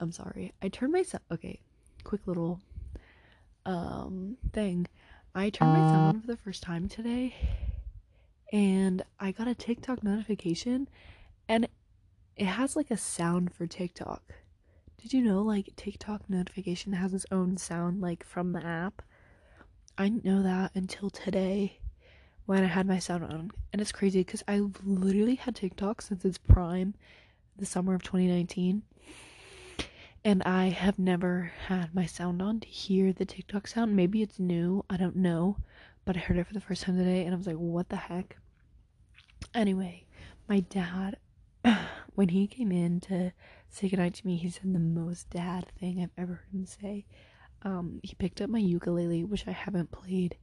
I'm 0.00 0.12
sorry. 0.12 0.54
I 0.62 0.68
turned 0.68 0.92
my 0.92 1.02
sound 1.02 1.24
okay, 1.32 1.60
quick 2.04 2.26
little 2.26 2.60
um 3.66 4.36
thing. 4.52 4.86
I 5.34 5.50
turned 5.50 5.72
my 5.72 5.90
sound 5.90 6.16
on 6.16 6.20
for 6.20 6.26
the 6.26 6.36
first 6.36 6.62
time 6.62 6.88
today 6.88 7.34
and 8.52 9.02
I 9.20 9.32
got 9.32 9.48
a 9.48 9.54
TikTok 9.54 10.02
notification 10.02 10.88
and 11.48 11.68
it 12.36 12.46
has 12.46 12.76
like 12.76 12.90
a 12.90 12.96
sound 12.96 13.52
for 13.52 13.66
TikTok. 13.66 14.22
Did 15.02 15.12
you 15.12 15.22
know 15.22 15.42
like 15.42 15.74
TikTok 15.76 16.22
notification 16.28 16.94
has 16.94 17.12
its 17.12 17.26
own 17.30 17.56
sound 17.58 18.00
like 18.00 18.24
from 18.24 18.52
the 18.52 18.64
app? 18.64 19.02
I 19.98 20.04
didn't 20.04 20.24
know 20.24 20.42
that 20.42 20.72
until 20.74 21.10
today 21.10 21.80
when 22.46 22.62
I 22.62 22.66
had 22.66 22.86
my 22.86 22.98
sound 22.98 23.24
on. 23.24 23.50
And 23.72 23.82
it's 23.82 23.92
crazy 23.92 24.20
because 24.20 24.42
I've 24.48 24.76
literally 24.84 25.34
had 25.34 25.56
TikTok 25.56 26.02
since 26.02 26.24
its 26.24 26.38
prime, 26.38 26.94
the 27.56 27.66
summer 27.66 27.94
of 27.94 28.02
2019. 28.02 28.82
And 30.26 30.42
I 30.42 30.70
have 30.70 30.98
never 30.98 31.52
had 31.68 31.94
my 31.94 32.04
sound 32.04 32.42
on 32.42 32.58
to 32.58 32.66
hear 32.66 33.12
the 33.12 33.24
TikTok 33.24 33.68
sound. 33.68 33.94
Maybe 33.94 34.22
it's 34.22 34.40
new, 34.40 34.84
I 34.90 34.96
don't 34.96 35.14
know. 35.14 35.58
But 36.04 36.16
I 36.16 36.18
heard 36.18 36.36
it 36.36 36.48
for 36.48 36.52
the 36.52 36.60
first 36.60 36.82
time 36.82 36.98
today 36.98 37.24
and 37.24 37.32
I 37.32 37.38
was 37.38 37.46
like, 37.46 37.54
what 37.54 37.90
the 37.90 37.96
heck? 37.96 38.36
Anyway, 39.54 40.04
my 40.48 40.58
dad, 40.58 41.18
when 42.16 42.30
he 42.30 42.48
came 42.48 42.72
in 42.72 42.98
to 43.02 43.30
say 43.70 43.88
goodnight 43.88 44.14
to 44.14 44.26
me, 44.26 44.34
he 44.34 44.50
said 44.50 44.74
the 44.74 44.80
most 44.80 45.30
dad 45.30 45.70
thing 45.78 46.02
I've 46.02 46.20
ever 46.20 46.34
heard 46.34 46.52
him 46.52 46.66
say. 46.66 47.06
Um, 47.62 48.00
he 48.02 48.16
picked 48.16 48.40
up 48.40 48.50
my 48.50 48.58
ukulele, 48.58 49.22
which 49.22 49.46
I 49.46 49.52
haven't 49.52 49.92
played 49.92 50.36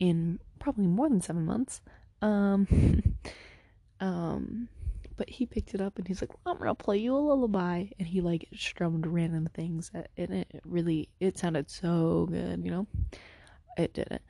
in 0.00 0.40
probably 0.58 0.88
more 0.88 1.08
than 1.08 1.20
seven 1.20 1.46
months. 1.46 1.82
Um, 2.20 3.14
um, 4.00 4.68
but 5.18 5.28
he 5.28 5.44
picked 5.44 5.74
it 5.74 5.80
up 5.80 5.98
and 5.98 6.08
he's 6.08 6.22
like, 6.22 6.30
I'm 6.46 6.56
gonna 6.56 6.74
play 6.74 6.96
you 6.96 7.14
a 7.14 7.18
lullaby. 7.18 7.86
And 7.98 8.08
he 8.08 8.22
like 8.22 8.48
strummed 8.56 9.06
random 9.06 9.48
things 9.52 9.90
and 9.94 10.06
it 10.16 10.62
really, 10.64 11.10
it 11.20 11.36
sounded 11.36 11.68
so 11.68 12.26
good, 12.30 12.64
you 12.64 12.70
know? 12.70 12.86
It 13.76 13.92
didn't. 13.92 14.22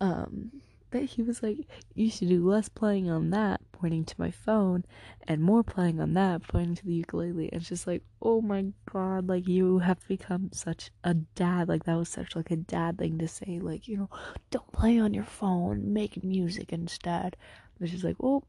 Um, 0.00 0.52
but 0.90 1.02
he 1.02 1.22
was 1.22 1.42
like, 1.42 1.58
You 1.94 2.10
should 2.10 2.28
do 2.28 2.48
less 2.48 2.68
playing 2.68 3.10
on 3.10 3.30
that, 3.30 3.60
pointing 3.72 4.04
to 4.04 4.14
my 4.18 4.30
phone, 4.30 4.84
and 5.26 5.42
more 5.42 5.64
playing 5.64 6.00
on 6.00 6.14
that, 6.14 6.42
pointing 6.46 6.76
to 6.76 6.86
the 6.86 6.94
ukulele. 6.94 7.50
And 7.52 7.60
it's 7.60 7.68
just 7.68 7.86
like, 7.86 8.02
Oh 8.22 8.40
my 8.40 8.66
god, 8.90 9.28
like 9.28 9.48
you 9.48 9.80
have 9.80 10.06
become 10.06 10.50
such 10.52 10.90
a 11.02 11.14
dad. 11.14 11.68
Like 11.68 11.84
that 11.84 11.96
was 11.96 12.08
such 12.08 12.36
like 12.36 12.52
a 12.52 12.56
dad 12.56 12.98
thing 12.98 13.18
to 13.18 13.28
say, 13.28 13.58
like, 13.60 13.88
you 13.88 13.96
know, 13.96 14.10
don't 14.50 14.70
play 14.72 14.98
on 14.98 15.12
your 15.12 15.24
phone, 15.24 15.92
make 15.92 16.22
music 16.22 16.72
instead. 16.72 17.36
It's 17.80 17.90
just 17.90 18.04
like, 18.04 18.16
Oh, 18.20 18.44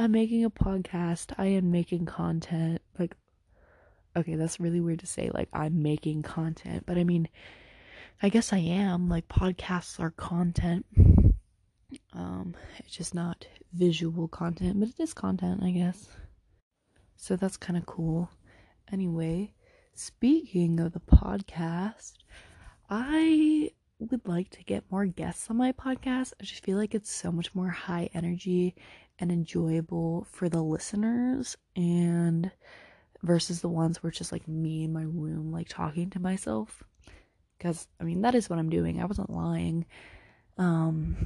I'm 0.00 0.12
making 0.12 0.46
a 0.46 0.50
podcast. 0.50 1.34
I 1.36 1.44
am 1.48 1.70
making 1.70 2.06
content. 2.06 2.80
Like, 2.98 3.14
okay, 4.16 4.34
that's 4.34 4.58
really 4.58 4.80
weird 4.80 5.00
to 5.00 5.06
say. 5.06 5.30
Like, 5.32 5.50
I'm 5.52 5.82
making 5.82 6.22
content, 6.22 6.84
but 6.86 6.96
I 6.96 7.04
mean, 7.04 7.28
I 8.22 8.30
guess 8.30 8.50
I 8.54 8.60
am. 8.60 9.10
Like, 9.10 9.28
podcasts 9.28 10.00
are 10.00 10.10
content. 10.10 10.86
Um, 12.14 12.54
it's 12.78 12.96
just 12.96 13.14
not 13.14 13.46
visual 13.74 14.26
content, 14.26 14.80
but 14.80 14.88
it 14.88 14.98
is 14.98 15.12
content, 15.12 15.62
I 15.62 15.70
guess. 15.70 16.08
So 17.16 17.36
that's 17.36 17.58
kind 17.58 17.76
of 17.76 17.84
cool. 17.84 18.30
Anyway, 18.90 19.52
speaking 19.92 20.80
of 20.80 20.92
the 20.92 21.00
podcast, 21.00 22.14
I 22.88 23.70
would 23.98 24.26
like 24.26 24.48
to 24.52 24.64
get 24.64 24.90
more 24.90 25.04
guests 25.04 25.50
on 25.50 25.58
my 25.58 25.72
podcast. 25.72 26.32
I 26.40 26.44
just 26.44 26.64
feel 26.64 26.78
like 26.78 26.94
it's 26.94 27.10
so 27.10 27.30
much 27.30 27.54
more 27.54 27.68
high 27.68 28.08
energy 28.14 28.74
and 29.20 29.30
enjoyable 29.30 30.26
for 30.32 30.48
the 30.48 30.62
listeners 30.62 31.56
and 31.76 32.50
versus 33.22 33.60
the 33.60 33.68
ones 33.68 34.02
where 34.02 34.08
it's 34.08 34.18
just 34.18 34.32
like 34.32 34.48
me 34.48 34.84
in 34.84 34.92
my 34.92 35.02
room 35.02 35.52
like 35.52 35.68
talking 35.68 36.10
to 36.10 36.18
myself. 36.18 36.82
Because 37.58 37.86
i 38.00 38.04
mean 38.04 38.22
that 38.22 38.34
is 38.34 38.48
what 38.48 38.58
i'm 38.58 38.70
doing. 38.70 39.00
I 39.00 39.04
wasn't 39.04 39.30
lying. 39.30 39.84
Um 40.56 41.16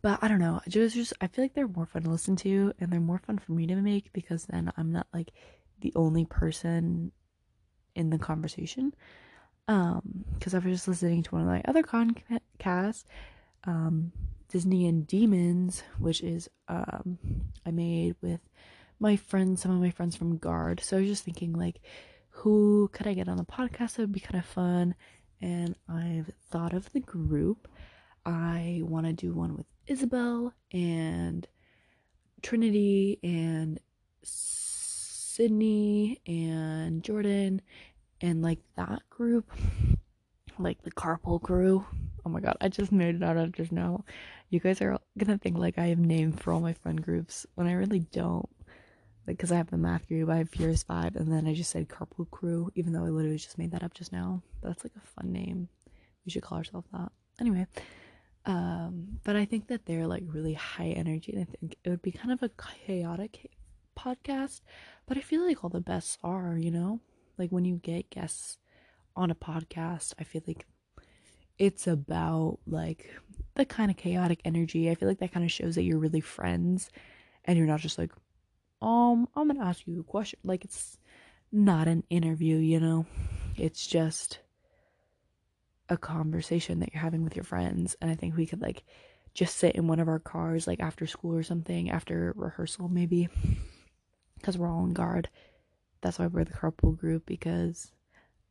but 0.00 0.22
i 0.22 0.28
don't 0.28 0.38
know. 0.38 0.60
Just 0.68 0.94
just 0.94 1.12
i 1.20 1.26
feel 1.26 1.44
like 1.44 1.54
they're 1.54 1.68
more 1.68 1.86
fun 1.86 2.02
to 2.02 2.10
listen 2.10 2.36
to 2.36 2.72
and 2.78 2.92
they're 2.92 3.00
more 3.00 3.18
fun 3.18 3.38
for 3.38 3.52
me 3.52 3.66
to 3.66 3.76
make 3.76 4.12
because 4.12 4.46
then 4.46 4.72
i'm 4.76 4.92
not 4.92 5.08
like 5.12 5.32
the 5.80 5.92
only 5.96 6.24
person 6.24 7.10
in 7.96 8.10
the 8.10 8.18
conversation. 8.18 8.94
Um 9.66 10.24
because 10.34 10.54
i 10.54 10.58
was 10.58 10.72
just 10.72 10.88
listening 10.88 11.24
to 11.24 11.30
one 11.32 11.42
of 11.42 11.48
my 11.48 11.62
other 11.66 11.82
podcasts 11.82 13.04
um 13.64 14.12
Disney 14.48 14.86
and 14.86 15.06
Demons, 15.06 15.82
which 15.98 16.22
is 16.22 16.48
um 16.68 17.18
I 17.66 17.70
made 17.70 18.16
with 18.20 18.40
my 19.00 19.16
friends, 19.16 19.62
some 19.62 19.70
of 19.70 19.80
my 19.80 19.90
friends 19.90 20.16
from 20.16 20.38
Guard. 20.38 20.80
So 20.80 20.96
I 20.96 21.00
was 21.00 21.08
just 21.08 21.24
thinking 21.24 21.52
like 21.52 21.80
who 22.30 22.88
could 22.92 23.06
I 23.06 23.14
get 23.14 23.28
on 23.28 23.36
the 23.36 23.44
podcast 23.44 23.94
that 23.94 24.02
would 24.02 24.12
be 24.12 24.20
kind 24.20 24.38
of 24.38 24.44
fun? 24.44 24.94
And 25.40 25.76
I've 25.88 26.30
thought 26.50 26.72
of 26.72 26.92
the 26.92 27.00
group. 27.00 27.68
I 28.24 28.80
want 28.84 29.06
to 29.06 29.12
do 29.12 29.32
one 29.32 29.56
with 29.56 29.66
Isabel 29.86 30.52
and 30.72 31.46
Trinity 32.42 33.18
and 33.22 33.80
Sydney 34.22 36.20
and 36.26 37.02
Jordan 37.02 37.62
and 38.20 38.42
like 38.42 38.58
that 38.76 39.02
group, 39.10 39.50
like 40.58 40.82
the 40.82 40.90
carpool 40.90 41.40
crew. 41.40 41.86
Oh 42.28 42.30
my 42.30 42.40
god, 42.40 42.58
I 42.60 42.68
just 42.68 42.92
made 42.92 43.14
it 43.14 43.22
out 43.22 43.52
just 43.52 43.72
now. 43.72 44.04
You 44.50 44.60
guys 44.60 44.82
are 44.82 44.98
gonna 45.16 45.38
think 45.38 45.56
like 45.56 45.78
I 45.78 45.86
have 45.86 45.98
named 45.98 46.42
for 46.42 46.52
all 46.52 46.60
my 46.60 46.74
friend 46.74 47.02
groups 47.02 47.46
when 47.54 47.66
I 47.66 47.72
really 47.72 48.00
don't. 48.00 48.46
Like, 49.26 49.38
because 49.38 49.50
I 49.50 49.56
have 49.56 49.70
the 49.70 49.78
math 49.78 50.06
group, 50.08 50.28
I 50.28 50.36
have 50.36 50.50
Furious 50.50 50.82
5, 50.82 51.16
and 51.16 51.32
then 51.32 51.46
I 51.46 51.54
just 51.54 51.70
said 51.70 51.88
Carpool 51.88 52.30
Crew, 52.30 52.70
even 52.74 52.92
though 52.92 53.06
I 53.06 53.08
literally 53.08 53.38
just 53.38 53.56
made 53.56 53.70
that 53.70 53.82
up 53.82 53.94
just 53.94 54.12
now. 54.12 54.42
But 54.60 54.68
that's 54.68 54.84
like 54.84 54.92
a 54.96 55.06
fun 55.06 55.32
name. 55.32 55.70
We 56.26 56.30
should 56.30 56.42
call 56.42 56.58
ourselves 56.58 56.86
that. 56.92 57.10
Anyway, 57.40 57.66
um, 58.44 59.20
but 59.24 59.34
I 59.34 59.46
think 59.46 59.68
that 59.68 59.86
they're 59.86 60.06
like 60.06 60.24
really 60.26 60.52
high 60.52 60.88
energy, 60.88 61.32
and 61.32 61.40
I 61.40 61.44
think 61.46 61.76
it 61.82 61.88
would 61.88 62.02
be 62.02 62.12
kind 62.12 62.32
of 62.32 62.42
a 62.42 62.50
chaotic 62.86 63.52
podcast, 63.98 64.60
but 65.06 65.16
I 65.16 65.22
feel 65.22 65.46
like 65.46 65.64
all 65.64 65.70
the 65.70 65.80
best 65.80 66.18
are, 66.22 66.58
you 66.58 66.70
know? 66.70 67.00
Like 67.38 67.48
when 67.48 67.64
you 67.64 67.76
get 67.76 68.10
guests 68.10 68.58
on 69.16 69.30
a 69.30 69.34
podcast, 69.34 70.12
I 70.18 70.24
feel 70.24 70.42
like 70.46 70.66
it's 71.58 71.86
about 71.86 72.58
like 72.66 73.10
the 73.54 73.64
kind 73.64 73.90
of 73.90 73.96
chaotic 73.96 74.40
energy. 74.44 74.90
I 74.90 74.94
feel 74.94 75.08
like 75.08 75.18
that 75.18 75.32
kind 75.32 75.44
of 75.44 75.52
shows 75.52 75.74
that 75.74 75.82
you're 75.82 75.98
really 75.98 76.20
friends 76.20 76.90
and 77.44 77.58
you're 77.58 77.66
not 77.66 77.80
just 77.80 77.98
like, 77.98 78.12
um, 78.80 79.28
I'm 79.34 79.48
gonna 79.48 79.64
ask 79.64 79.86
you 79.86 80.00
a 80.00 80.04
question. 80.04 80.38
Like 80.44 80.64
it's 80.64 80.98
not 81.50 81.88
an 81.88 82.04
interview, 82.10 82.56
you 82.56 82.78
know? 82.78 83.06
It's 83.56 83.86
just 83.86 84.38
a 85.88 85.96
conversation 85.96 86.80
that 86.80 86.92
you're 86.92 87.02
having 87.02 87.24
with 87.24 87.34
your 87.34 87.44
friends. 87.44 87.96
And 88.00 88.10
I 88.10 88.14
think 88.14 88.36
we 88.36 88.46
could 88.46 88.62
like 88.62 88.84
just 89.34 89.56
sit 89.56 89.74
in 89.74 89.88
one 89.88 90.00
of 90.00 90.08
our 90.08 90.18
cars 90.20 90.66
like 90.66 90.80
after 90.80 91.06
school 91.06 91.34
or 91.34 91.42
something, 91.42 91.90
after 91.90 92.32
rehearsal 92.36 92.88
maybe. 92.88 93.28
Because 94.36 94.56
we're 94.56 94.70
all 94.70 94.82
on 94.82 94.92
guard. 94.92 95.28
That's 96.00 96.18
why 96.20 96.28
we're 96.28 96.44
the 96.44 96.52
carpool 96.52 96.96
group 96.96 97.26
because 97.26 97.90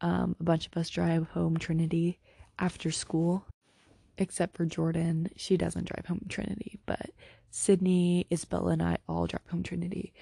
um, 0.02 0.36
a 0.40 0.44
bunch 0.44 0.68
of 0.68 0.76
us 0.76 0.90
drive 0.90 1.30
home 1.30 1.58
Trinity 1.58 2.20
after 2.60 2.92
school 2.92 3.46
except 4.18 4.58
for 4.58 4.66
Jordan. 4.66 5.30
She 5.36 5.58
doesn't 5.58 5.88
drive 5.88 6.06
home 6.06 6.26
Trinity, 6.28 6.80
but 6.86 7.12
Sydney, 7.52 8.26
Isabella, 8.32 8.72
and 8.72 8.84
I 8.84 8.98
all 9.08 9.28
drive 9.28 9.48
home 9.50 9.64
Trinity. 9.64 10.14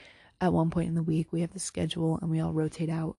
At 0.41 0.53
one 0.53 0.69
point 0.69 0.89
in 0.89 0.95
the 0.95 1.03
week, 1.03 1.31
we 1.31 1.41
have 1.41 1.53
the 1.53 1.59
schedule 1.59 2.19
and 2.21 2.29
we 2.29 2.39
all 2.39 2.53
rotate 2.53 2.89
out. 2.89 3.17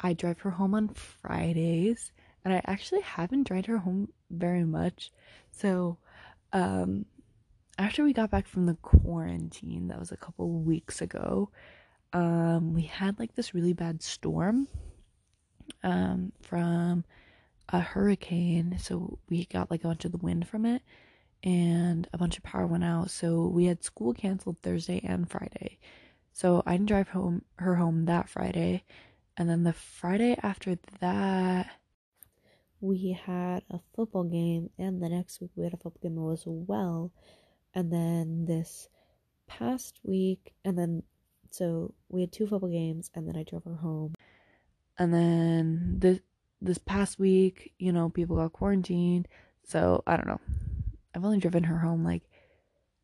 I 0.00 0.12
drive 0.12 0.40
her 0.40 0.50
home 0.50 0.74
on 0.74 0.88
Fridays, 0.88 2.12
and 2.44 2.52
I 2.52 2.60
actually 2.66 3.02
haven't 3.02 3.44
driven 3.46 3.64
her 3.64 3.78
home 3.78 4.08
very 4.30 4.64
much. 4.64 5.12
So, 5.52 5.98
um, 6.52 7.06
after 7.78 8.04
we 8.04 8.12
got 8.12 8.30
back 8.30 8.46
from 8.46 8.66
the 8.66 8.74
quarantine, 8.74 9.88
that 9.88 9.98
was 9.98 10.12
a 10.12 10.16
couple 10.16 10.50
weeks 10.50 11.00
ago, 11.00 11.50
um, 12.12 12.74
we 12.74 12.82
had 12.82 13.18
like 13.18 13.34
this 13.34 13.54
really 13.54 13.72
bad 13.72 14.02
storm 14.02 14.68
um, 15.82 16.32
from 16.42 17.04
a 17.68 17.80
hurricane, 17.80 18.76
so 18.78 19.18
we 19.28 19.46
got 19.46 19.70
like 19.70 19.84
a 19.84 19.88
bunch 19.88 20.04
of 20.04 20.12
the 20.12 20.18
wind 20.18 20.48
from 20.48 20.66
it, 20.66 20.82
and 21.42 22.08
a 22.12 22.18
bunch 22.18 22.36
of 22.36 22.42
power 22.44 22.66
went 22.66 22.84
out. 22.84 23.10
So 23.10 23.46
we 23.46 23.66
had 23.66 23.82
school 23.82 24.12
canceled 24.14 24.58
Thursday 24.62 25.00
and 25.04 25.30
Friday. 25.30 25.78
So 26.32 26.62
I 26.66 26.72
didn't 26.72 26.88
drive 26.88 27.08
home 27.08 27.42
her 27.56 27.76
home 27.76 28.06
that 28.06 28.28
Friday, 28.28 28.84
and 29.36 29.48
then 29.48 29.64
the 29.64 29.72
Friday 29.72 30.36
after 30.42 30.78
that, 31.00 31.70
we 32.80 33.12
had 33.12 33.62
a 33.70 33.80
football 33.94 34.24
game, 34.24 34.70
and 34.78 35.02
the 35.02 35.08
next 35.08 35.40
week 35.40 35.50
we 35.56 35.64
had 35.64 35.74
a 35.74 35.76
football 35.76 36.00
game 36.02 36.32
as 36.32 36.42
well, 36.46 37.12
and 37.74 37.92
then 37.92 38.44
this 38.46 38.88
past 39.46 40.00
week, 40.02 40.52
and 40.64 40.78
then 40.78 41.02
so 41.50 41.92
we 42.08 42.22
had 42.22 42.32
two 42.32 42.46
football 42.46 42.70
games, 42.70 43.10
and 43.14 43.28
then 43.28 43.36
I 43.36 43.42
drove 43.42 43.64
her 43.64 43.74
home, 43.74 44.14
and 44.98 45.12
then 45.12 45.96
this 45.98 46.20
this 46.62 46.78
past 46.78 47.18
week, 47.18 47.72
you 47.78 47.92
know, 47.92 48.08
people 48.08 48.36
got 48.36 48.52
quarantined. 48.52 49.28
So 49.64 50.02
I 50.06 50.16
don't 50.16 50.28
know. 50.28 50.40
I've 51.14 51.24
only 51.24 51.38
driven 51.38 51.64
her 51.64 51.78
home 51.78 52.04
like 52.04 52.22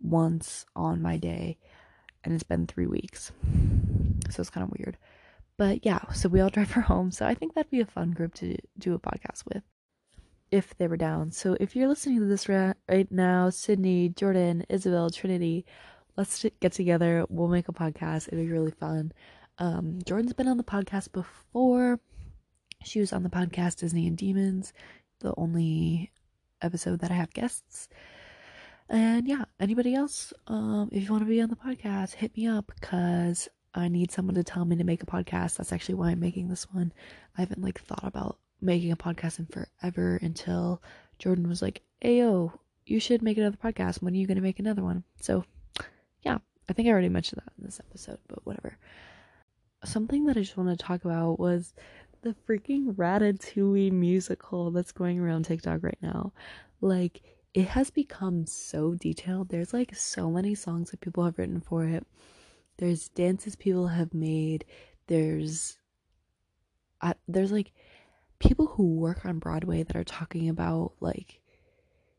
once 0.01 0.64
on 0.75 1.03
my 1.03 1.16
day, 1.16 1.59
and 2.25 2.33
it's 2.33 2.42
been 2.42 2.66
three 2.66 2.87
weeks. 2.87 3.33
So 4.31 4.40
it's 4.40 4.51
kind 4.51 4.64
of 4.64 4.75
weird. 4.79 4.97
But 5.57 5.85
yeah, 5.85 6.01
so 6.12 6.29
we 6.29 6.40
all 6.40 6.51
drive 6.57 6.73
her 6.73 6.81
home. 6.83 7.11
So 7.11 7.27
I 7.27 7.35
think 7.35 7.55
that'd 7.55 7.71
be 7.71 7.81
a 7.81 7.87
fun 7.87 8.12
group 8.12 8.35
to 8.37 8.57
do 8.79 8.94
a 8.94 8.99
podcast 8.99 9.44
with 9.47 9.62
if 10.51 10.77
they 10.79 10.87
were 10.88 10.97
down. 10.97 11.31
So 11.33 11.57
if 11.61 11.77
you're 11.77 11.88
listening 11.88 12.21
to 12.21 12.25
this 12.25 12.49
right 12.49 13.11
now, 13.11 13.51
Sydney, 13.51 14.09
Jordan, 14.11 14.64
Isabel, 14.68 15.11
Trinity, 15.11 15.66
let's 16.16 16.44
get 16.61 16.73
together. 16.73 17.27
We'll 17.29 17.49
make 17.49 17.68
a 17.68 17.73
podcast. 17.73 18.29
It'll 18.29 18.44
be 18.44 18.51
really 18.51 18.71
fun. 18.71 19.12
Um, 19.59 19.99
Jordan's 20.07 20.33
been 20.33 20.49
on 20.49 20.57
the 20.57 20.64
podcast 20.64 21.12
before. 21.12 22.01
She 22.85 23.01
was 23.01 23.12
on 23.12 23.23
the 23.23 23.29
podcast 23.29 23.77
Disney 23.77 24.07
and 24.07 24.17
Demons, 24.17 24.73
the 25.21 25.35
only 25.37 26.12
episode 26.62 27.01
that 27.01 27.11
I 27.11 27.14
have 27.14 27.33
guests. 27.33 27.88
And 28.88 29.29
yeah, 29.29 29.45
anybody 29.61 29.95
else, 29.95 30.33
um, 30.47 30.88
if 30.93 31.03
you 31.03 31.11
want 31.11 31.23
to 31.23 31.29
be 31.29 31.43
on 31.43 31.51
the 31.51 31.57
podcast, 31.57 32.14
hit 32.14 32.37
me 32.37 32.47
up 32.47 32.73
because 32.81 33.49
I 33.75 33.88
need 33.88 34.11
someone 34.11 34.37
to 34.37 34.45
tell 34.45 34.64
me 34.64 34.77
to 34.77 34.85
make 34.85 35.03
a 35.03 35.07
podcast. 35.07 35.57
That's 35.57 35.73
actually 35.73 35.97
why 35.97 36.11
I'm 36.11 36.21
making 36.21 36.49
this 36.49 36.64
one. 36.73 36.93
I 37.37 37.43
haven't 37.43 37.62
like 37.62 37.81
thought 37.81 38.05
about 38.05 38.38
making 38.61 38.93
a 38.93 38.97
podcast 38.97 39.38
in 39.38 39.47
forever 39.47 40.19
until 40.23 40.83
Jordan 41.19 41.49
was 41.49 41.61
like, 41.61 41.83
Ayo, 42.03 42.53
you 42.87 43.01
should 43.01 43.23
make 43.23 43.37
another 43.37 43.59
podcast. 43.62 44.01
When 44.01 44.14
are 44.14 44.17
you 44.17 44.27
going 44.27 44.37
to 44.37 44.43
make 44.43 44.59
another 44.59 44.83
one? 44.83 45.05
So 45.21 45.45
yeah, 46.23 46.38
I 46.69 46.73
think 46.73 46.88
I 46.88 46.93
already 46.93 47.11
mentioned 47.11 47.43
that 47.45 47.53
in 47.59 47.64
this 47.64 47.81
episode, 47.81 48.19
but 48.29 48.47
whatever. 48.47 48.79
Something 49.85 50.25
that 50.27 50.37
I 50.37 50.41
just 50.41 50.57
want 50.57 50.71
to 50.71 50.83
talk 50.83 51.05
about 51.05 51.38
was 51.38 51.75
the 52.22 52.35
freaking 52.48 52.94
Ratatouille 52.94 53.92
musical 53.92 54.70
that's 54.70 54.92
going 54.92 55.18
around 55.20 55.44
TikTok 55.44 55.83
right 55.83 55.98
now. 56.02 56.33
Like, 56.81 57.22
it 57.54 57.68
has 57.68 57.90
become 57.90 58.46
so 58.46 58.94
detailed. 58.94 59.48
There's 59.48 59.72
like 59.72 59.94
so 59.96 60.31
many 60.31 60.54
songs 60.54 60.90
that 60.90 61.00
people 61.00 61.24
have 61.24 61.38
written 61.38 61.61
for 61.61 61.85
it. 61.87 62.07
there's 62.78 63.09
dances 63.11 63.57
people 63.57 63.88
have 63.88 64.14
made 64.14 64.64
there's 65.09 65.78
there's 67.26 67.52
like 67.52 67.72
people 68.38 68.66
who 68.66 68.94
work 68.96 69.24
on 69.24 69.38
broadway 69.38 69.83
that 69.83 69.96
are 69.96 70.04
talking 70.04 70.48
about 70.48 70.92
like 71.00 71.40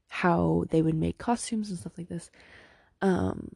how 0.07 0.65
they 0.71 0.81
would 0.81 0.95
make 0.95 1.17
costumes 1.17 1.69
and 1.69 1.79
stuff 1.79 1.97
like 1.97 2.09
this 2.09 2.29
um 3.01 3.49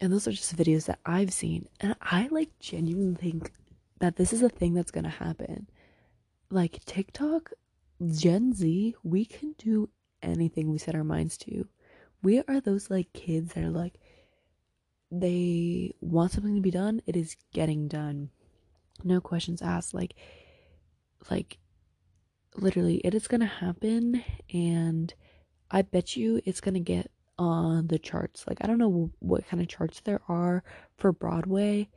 and 0.00 0.12
those 0.12 0.28
are 0.28 0.32
just 0.32 0.56
videos 0.56 0.86
that 0.86 0.98
i've 1.06 1.32
seen 1.32 1.66
and 1.80 1.94
i 2.02 2.28
like 2.30 2.50
genuinely 2.60 3.14
think 3.14 3.52
that 4.00 4.16
this 4.16 4.32
is 4.32 4.42
a 4.42 4.48
thing 4.48 4.74
that's 4.74 4.90
gonna 4.90 5.08
happen 5.08 5.66
like 6.50 6.84
tiktok 6.84 7.52
gen 8.10 8.52
z 8.52 8.94
we 9.02 9.24
can 9.24 9.54
do 9.58 9.88
anything 10.22 10.70
we 10.70 10.78
set 10.78 10.94
our 10.94 11.04
minds 11.04 11.36
to. 11.38 11.66
We 12.22 12.40
are 12.40 12.60
those 12.60 12.90
like 12.90 13.12
kids 13.12 13.54
that 13.54 13.64
are 13.64 13.70
like 13.70 13.94
they 15.10 15.94
want 16.00 16.32
something 16.32 16.54
to 16.54 16.60
be 16.60 16.70
done 16.70 17.00
it 17.06 17.16
is 17.16 17.36
getting 17.52 17.88
done. 17.88 18.30
No 19.04 19.20
questions 19.20 19.62
asked 19.62 19.94
like 19.94 20.14
like 21.30 21.58
literally 22.56 22.96
it 22.98 23.14
is 23.14 23.28
gonna 23.28 23.46
happen 23.46 24.24
and 24.52 25.14
i 25.70 25.82
bet 25.82 26.16
you 26.16 26.40
it's 26.44 26.60
gonna 26.60 26.80
get 26.80 27.10
on 27.38 27.86
the 27.86 27.98
charts. 27.98 28.44
Like 28.46 28.58
i 28.62 28.66
don't 28.66 28.78
know 28.78 29.10
what 29.20 29.46
kind 29.46 29.62
of 29.62 29.68
charts 29.68 30.00
there 30.00 30.20
are 30.28 30.64
for 30.96 31.12
broadway 31.12 31.88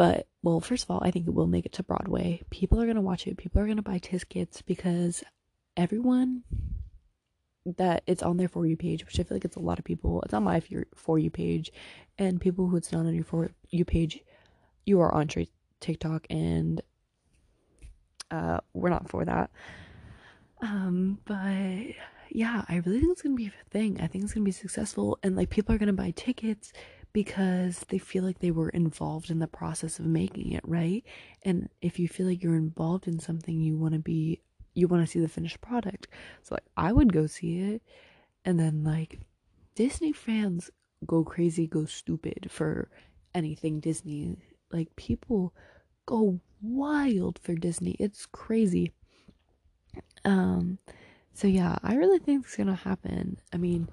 but 0.00 0.26
well 0.42 0.60
first 0.60 0.84
of 0.84 0.90
all 0.90 1.02
i 1.04 1.10
think 1.10 1.26
it 1.26 1.34
will 1.34 1.46
make 1.46 1.66
it 1.66 1.72
to 1.72 1.82
broadway 1.82 2.40
people 2.48 2.80
are 2.80 2.86
gonna 2.86 3.00
watch 3.00 3.26
it 3.26 3.36
people 3.36 3.60
are 3.60 3.66
gonna 3.66 3.82
buy 3.82 3.98
tickets 3.98 4.62
because 4.62 5.22
everyone 5.76 6.42
that 7.76 8.02
it's 8.06 8.22
on 8.22 8.36
their 8.36 8.48
for 8.48 8.66
you 8.66 8.76
page, 8.76 9.04
which 9.04 9.20
I 9.20 9.22
feel 9.22 9.36
like 9.36 9.44
it's 9.44 9.56
a 9.56 9.60
lot 9.60 9.78
of 9.78 9.84
people. 9.84 10.22
It's 10.22 10.34
on 10.34 10.44
my 10.44 10.62
for 10.94 11.18
you 11.18 11.30
page, 11.30 11.70
and 12.18 12.40
people 12.40 12.68
who 12.68 12.76
it's 12.76 12.92
not 12.92 13.06
on 13.06 13.14
your 13.14 13.24
for 13.24 13.50
you 13.68 13.84
page, 13.84 14.20
you 14.86 15.00
are 15.00 15.14
on 15.14 15.28
TikTok, 15.80 16.26
and 16.30 16.80
uh, 18.30 18.60
we're 18.72 18.90
not 18.90 19.08
for 19.08 19.24
that. 19.24 19.50
Um, 20.62 21.18
but 21.24 21.94
yeah, 22.30 22.64
I 22.68 22.76
really 22.76 23.00
think 23.00 23.12
it's 23.12 23.22
gonna 23.22 23.34
be 23.34 23.48
a 23.48 23.70
thing. 23.70 24.00
I 24.00 24.06
think 24.06 24.24
it's 24.24 24.32
gonna 24.32 24.44
be 24.44 24.52
successful, 24.52 25.18
and 25.22 25.36
like 25.36 25.50
people 25.50 25.74
are 25.74 25.78
gonna 25.78 25.92
buy 25.92 26.12
tickets 26.12 26.72
because 27.12 27.84
they 27.88 27.98
feel 27.98 28.24
like 28.24 28.38
they 28.38 28.50
were 28.50 28.68
involved 28.68 29.30
in 29.30 29.38
the 29.38 29.46
process 29.46 29.98
of 29.98 30.06
making 30.06 30.52
it, 30.52 30.62
right? 30.64 31.04
And 31.42 31.68
if 31.80 31.98
you 31.98 32.08
feel 32.08 32.26
like 32.26 32.42
you're 32.42 32.56
involved 32.56 33.08
in 33.08 33.18
something, 33.18 33.60
you 33.60 33.76
want 33.76 33.94
to 33.94 34.00
be 34.00 34.40
you 34.74 34.86
want 34.86 35.04
to 35.04 35.10
see 35.10 35.20
the 35.20 35.28
finished 35.28 35.60
product. 35.60 36.06
So 36.42 36.54
like 36.54 36.64
I 36.76 36.92
would 36.92 37.12
go 37.12 37.26
see 37.26 37.58
it 37.60 37.82
and 38.44 38.58
then 38.58 38.84
like 38.84 39.20
Disney 39.74 40.12
fans 40.12 40.70
go 41.06 41.24
crazy, 41.24 41.66
go 41.66 41.84
stupid 41.86 42.48
for 42.50 42.88
anything 43.34 43.80
Disney. 43.80 44.36
Like 44.72 44.94
people 44.96 45.52
go 46.06 46.40
wild 46.62 47.38
for 47.40 47.54
Disney. 47.54 47.96
It's 47.98 48.26
crazy. 48.26 48.92
Um 50.24 50.78
so 51.32 51.48
yeah, 51.48 51.78
I 51.82 51.94
really 51.94 52.18
think 52.18 52.44
it's 52.44 52.56
to 52.68 52.74
happen. 52.74 53.38
I 53.52 53.56
mean, 53.56 53.88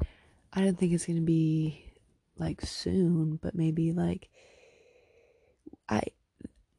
I 0.53 0.61
don't 0.61 0.77
think 0.77 0.93
it's 0.93 1.05
to 1.17 1.25
be 1.25 1.86
like 2.39 2.61
soon, 2.61 3.39
but 3.41 3.55
maybe 3.55 3.91
like 3.91 4.29
I 5.89 6.01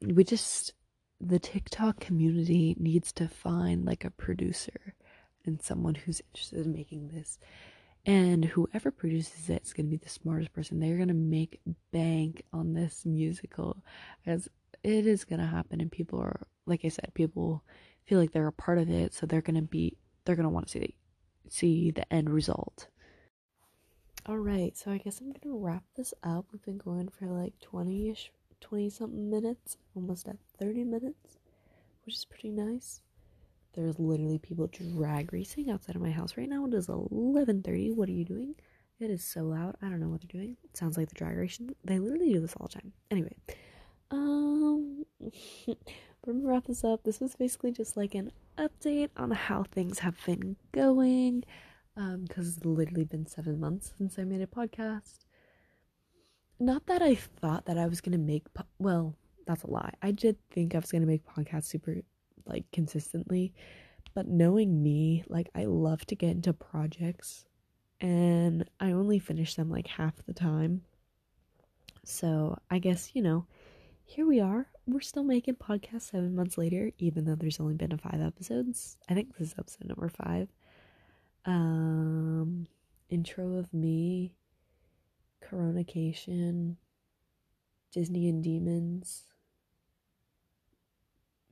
we 0.01 0.23
just 0.23 0.73
the 1.21 1.39
TikTok 1.39 1.99
community 1.99 2.75
needs 2.79 3.11
to 3.13 3.27
find 3.27 3.85
like 3.85 4.05
a 4.05 4.11
producer 4.11 4.95
and 5.45 5.61
someone 5.61 5.95
who's 5.95 6.21
interested 6.31 6.65
in 6.65 6.71
making 6.71 7.09
this. 7.09 7.37
And 8.05 8.45
whoever 8.45 8.91
produces 8.91 9.49
it 9.49 9.63
is 9.63 9.73
going 9.73 9.87
to 9.87 9.91
be 9.91 9.97
the 9.97 10.09
smartest 10.09 10.53
person. 10.53 10.79
They're 10.79 10.95
going 10.95 11.09
to 11.09 11.13
make 11.13 11.59
bank 11.91 12.43
on 12.53 12.73
this 12.73 13.05
musical 13.05 13.83
as 14.25 14.47
it 14.83 15.05
is 15.05 15.25
going 15.25 15.41
to 15.41 15.45
happen. 15.45 15.81
And 15.81 15.91
people 15.91 16.19
are, 16.19 16.47
like 16.65 16.85
I 16.85 16.89
said, 16.89 17.11
people 17.13 17.63
feel 18.05 18.19
like 18.19 18.31
they're 18.31 18.47
a 18.47 18.53
part 18.53 18.77
of 18.77 18.89
it. 18.89 19.13
So 19.13 19.25
they're 19.25 19.41
going 19.41 19.55
to 19.55 19.61
be, 19.61 19.97
they're 20.23 20.35
going 20.35 20.45
to 20.45 20.49
want 20.49 20.67
to 20.67 20.71
see, 20.71 20.79
the, 20.79 20.93
see 21.49 21.91
the 21.91 22.11
end 22.11 22.29
result. 22.29 22.87
All 24.25 24.37
right. 24.37 24.77
So 24.77 24.91
I 24.91 24.97
guess 24.97 25.19
I'm 25.21 25.31
to 25.33 25.57
wrap 25.57 25.83
this 25.95 26.13
up. 26.23 26.45
We've 26.51 26.63
been 26.63 26.77
going 26.77 27.09
for 27.09 27.25
like 27.27 27.53
20 27.61 28.09
ish 28.09 28.31
20 28.61 28.89
something 28.89 29.29
minutes, 29.29 29.77
almost 29.95 30.27
at 30.27 30.37
30 30.59 30.83
minutes, 30.83 31.39
which 32.05 32.15
is 32.15 32.25
pretty 32.25 32.49
nice. 32.49 33.01
There's 33.73 33.99
literally 33.99 34.37
people 34.39 34.67
drag 34.67 35.31
racing 35.31 35.69
outside 35.69 35.95
of 35.95 36.01
my 36.01 36.11
house 36.11 36.35
right 36.37 36.49
now. 36.49 36.65
It 36.65 36.73
is 36.73 36.87
11:30. 36.87 37.93
What 37.93 38.09
are 38.09 38.13
you 38.13 38.25
doing? 38.25 38.55
It 38.99 39.09
is 39.09 39.23
so 39.23 39.43
loud. 39.43 39.77
I 39.81 39.89
don't 39.89 39.99
know 39.99 40.09
what 40.09 40.21
they're 40.21 40.41
doing. 40.41 40.57
It 40.63 40.75
sounds 40.75 40.97
like 40.97 41.07
the 41.07 41.15
drag 41.15 41.37
racing. 41.37 41.75
They 41.85 41.99
literally 41.99 42.33
do 42.33 42.41
this 42.41 42.55
all 42.55 42.67
the 42.67 42.73
time. 42.73 42.93
Anyway, 43.11 43.35
um, 44.11 45.05
I'm 45.67 45.75
gonna 46.25 46.47
wrap 46.47 46.65
this 46.65 46.83
up. 46.83 47.03
This 47.03 47.19
was 47.19 47.35
basically 47.35 47.71
just 47.71 47.95
like 47.95 48.15
an 48.15 48.31
update 48.57 49.09
on 49.15 49.31
how 49.31 49.63
things 49.63 49.99
have 49.99 50.17
been 50.25 50.57
going. 50.73 51.43
Um, 51.99 52.23
because 52.25 52.55
it's 52.55 52.65
literally 52.65 53.03
been 53.03 53.25
seven 53.25 53.59
months 53.59 53.91
since 53.97 54.17
I 54.17 54.23
made 54.23 54.41
a 54.41 54.47
podcast 54.47 55.25
not 56.59 56.85
that 56.87 57.01
I 57.01 57.15
thought 57.15 57.65
that 57.65 57.77
I 57.77 57.87
was 57.87 58.01
gonna 58.01 58.17
make 58.17 58.53
po- 58.53 58.65
well, 58.79 59.15
that's 59.47 59.63
a 59.63 59.69
lie. 59.69 59.93
I 60.01 60.11
did 60.11 60.37
think 60.51 60.75
I 60.75 60.79
was 60.79 60.91
gonna 60.91 61.05
make 61.05 61.25
podcasts 61.25 61.65
super 61.65 62.01
like 62.45 62.65
consistently, 62.71 63.53
but 64.13 64.27
knowing 64.27 64.81
me, 64.83 65.23
like 65.27 65.49
I 65.55 65.65
love 65.65 66.05
to 66.07 66.15
get 66.15 66.31
into 66.31 66.53
projects, 66.53 67.45
and 68.01 68.69
I 68.79 68.91
only 68.91 69.19
finish 69.19 69.55
them 69.55 69.69
like 69.69 69.87
half 69.87 70.13
the 70.25 70.33
time. 70.33 70.81
So 72.03 72.57
I 72.69 72.79
guess 72.79 73.11
you 73.13 73.21
know, 73.21 73.45
here 74.05 74.25
we 74.27 74.39
are. 74.41 74.67
We're 74.85 75.01
still 75.01 75.23
making 75.23 75.55
podcasts 75.55 76.11
seven 76.11 76.35
months 76.35 76.57
later, 76.57 76.91
even 76.97 77.25
though 77.25 77.35
there's 77.35 77.59
only 77.59 77.75
been 77.75 77.91
a 77.93 77.97
five 77.97 78.21
episodes. 78.21 78.97
I 79.07 79.13
think 79.13 79.37
this 79.37 79.49
is 79.49 79.55
episode 79.57 79.87
number 79.87 80.09
five. 80.09 80.49
Um, 81.45 82.67
intro 83.09 83.55
of 83.55 83.73
me 83.73 84.33
Coronication, 85.43 86.75
Disney 87.91 88.29
and 88.29 88.43
Demons. 88.43 89.23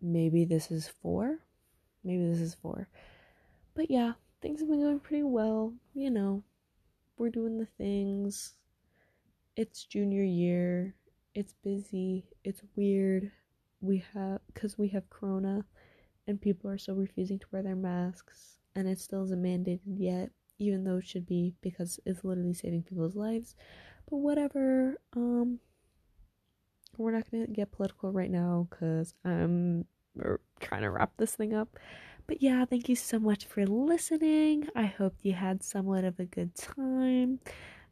Maybe 0.01 0.45
this 0.45 0.69
is 0.69 0.87
four. 0.87 1.39
Maybe 2.03 2.27
this 2.27 2.39
is 2.39 2.53
four. 2.53 2.87
But 3.73 3.89
yeah, 3.89 4.13
things 4.41 4.59
have 4.59 4.69
been 4.69 4.81
going 4.81 4.99
pretty 4.99 5.23
well. 5.23 5.73
You 5.93 6.11
know, 6.11 6.43
we're 7.17 7.29
doing 7.29 7.57
the 7.57 7.67
things. 7.77 8.53
It's 9.55 9.85
junior 9.85 10.23
year. 10.23 10.93
It's 11.33 11.53
busy. 11.63 12.25
It's 12.43 12.61
weird. 12.75 13.31
We 13.81 14.03
have, 14.13 14.41
because 14.53 14.77
we 14.77 14.89
have 14.89 15.09
Corona 15.09 15.65
and 16.27 16.39
people 16.39 16.69
are 16.69 16.77
still 16.77 16.95
refusing 16.95 17.39
to 17.39 17.47
wear 17.51 17.63
their 17.63 17.75
masks 17.75 18.56
and 18.77 18.87
it 18.87 18.99
still 18.99 19.23
isn't 19.25 19.43
mandated 19.43 19.81
yet 19.85 20.31
even 20.59 20.83
though 20.83 20.97
it 20.97 21.05
should 21.05 21.25
be 21.25 21.53
because 21.61 21.99
it's 22.05 22.23
literally 22.23 22.53
saving 22.53 22.83
people's 22.83 23.15
lives. 23.15 23.55
But 24.09 24.17
whatever. 24.17 24.99
Um, 25.15 25.59
we're 26.97 27.11
not 27.11 27.29
gonna 27.29 27.47
get 27.47 27.71
political 27.71 28.11
right 28.11 28.31
now 28.31 28.67
because 28.69 29.13
I'm 29.23 29.85
trying 30.59 30.81
to 30.81 30.89
wrap 30.89 31.11
this 31.17 31.35
thing 31.35 31.53
up. 31.53 31.77
But 32.25 32.41
yeah, 32.41 32.65
thank 32.65 32.89
you 32.89 32.95
so 32.95 33.19
much 33.19 33.45
for 33.45 33.65
listening. 33.65 34.67
I 34.75 34.85
hope 34.85 35.15
you 35.21 35.33
had 35.33 35.63
somewhat 35.63 36.03
of 36.03 36.19
a 36.19 36.25
good 36.25 36.55
time. 36.55 37.39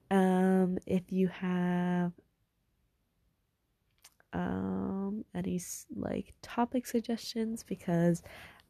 Um, 0.09 0.77
if 0.85 1.11
you 1.11 1.27
have 1.27 2.11
um 4.33 5.23
any 5.33 5.61
like 5.95 6.33
topic 6.41 6.85
suggestions 6.85 7.63
because 7.63 8.21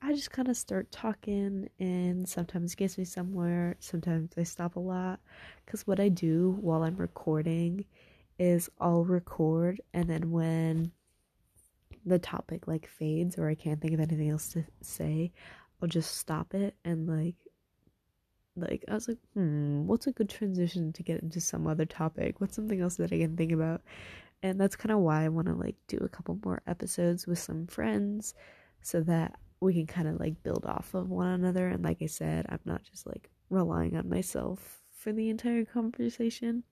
I 0.02 0.14
just 0.14 0.32
kind 0.32 0.48
of 0.48 0.58
start 0.58 0.92
talking, 0.92 1.70
and 1.80 2.28
sometimes 2.28 2.74
it 2.74 2.78
gets 2.78 2.98
me 2.98 3.06
somewhere, 3.06 3.76
sometimes 3.80 4.34
I 4.38 4.44
stop 4.44 4.76
a 4.76 4.80
lot. 4.80 5.20
Because 5.66 5.88
what 5.88 6.00
I 6.00 6.10
do 6.10 6.58
while 6.62 6.84
I'm 6.84 6.98
recording 6.98 7.86
is 8.38 8.70
I'll 8.80 9.04
record, 9.06 9.82
and 9.94 10.10
then 10.10 10.32
when 10.32 10.92
the 12.06 12.20
topic 12.20 12.68
like 12.68 12.88
fades 12.88 13.38
or 13.38 13.50
I 13.50 13.56
can't 13.56 13.82
think 13.82 13.94
of 13.94 14.00
anything 14.00 14.30
else 14.30 14.50
to 14.50 14.64
say, 14.82 15.32
I'll 15.82 15.88
just 15.88 16.18
stop 16.18 16.54
it 16.54 16.76
and 16.86 17.08
like 17.08 17.36
like 18.56 18.86
I 18.88 18.94
was 18.94 19.08
like, 19.08 19.18
hmm, 19.34 19.86
what's 19.86 20.08
a 20.08 20.12
good 20.14 20.30
transition 20.30 20.94
to 20.94 21.04
get 21.04 21.22
into 21.22 21.42
some 21.42 21.68
other 21.68 21.86
topic? 21.86 22.40
What's 22.40 22.56
something 22.56 22.80
else 22.80 22.96
that 22.96 23.12
I 23.12 23.18
can 23.18 23.36
think 23.36 23.52
about? 23.52 23.82
And 24.44 24.60
that's 24.60 24.76
kind 24.78 24.92
of 24.92 25.00
why 25.00 25.26
I 25.26 25.30
want 25.30 25.48
to 25.48 25.54
like 25.56 25.76
do 25.88 25.98
a 25.98 26.10
couple 26.10 26.40
more 26.44 26.62
episodes 26.68 27.28
with 27.28 27.40
some 27.40 27.68
friends 27.68 28.34
so 28.82 29.02
that 29.02 29.38
we 29.62 29.74
can 29.74 29.88
kind 29.88 30.08
of 30.08 30.20
like 30.20 30.44
build 30.44 30.66
off 30.66 30.94
of 30.94 31.10
one 31.10 31.28
another. 31.30 31.68
And 31.68 31.84
like 31.84 32.02
I 32.02 32.08
said, 32.08 32.46
I'm 32.50 32.60
not 32.66 32.84
just 32.84 33.06
like 33.08 33.30
relying 33.50 33.96
on 33.98 34.10
myself 34.10 34.82
for 34.92 35.12
the 35.14 35.30
entire 35.30 35.66
conversation. 35.66 36.64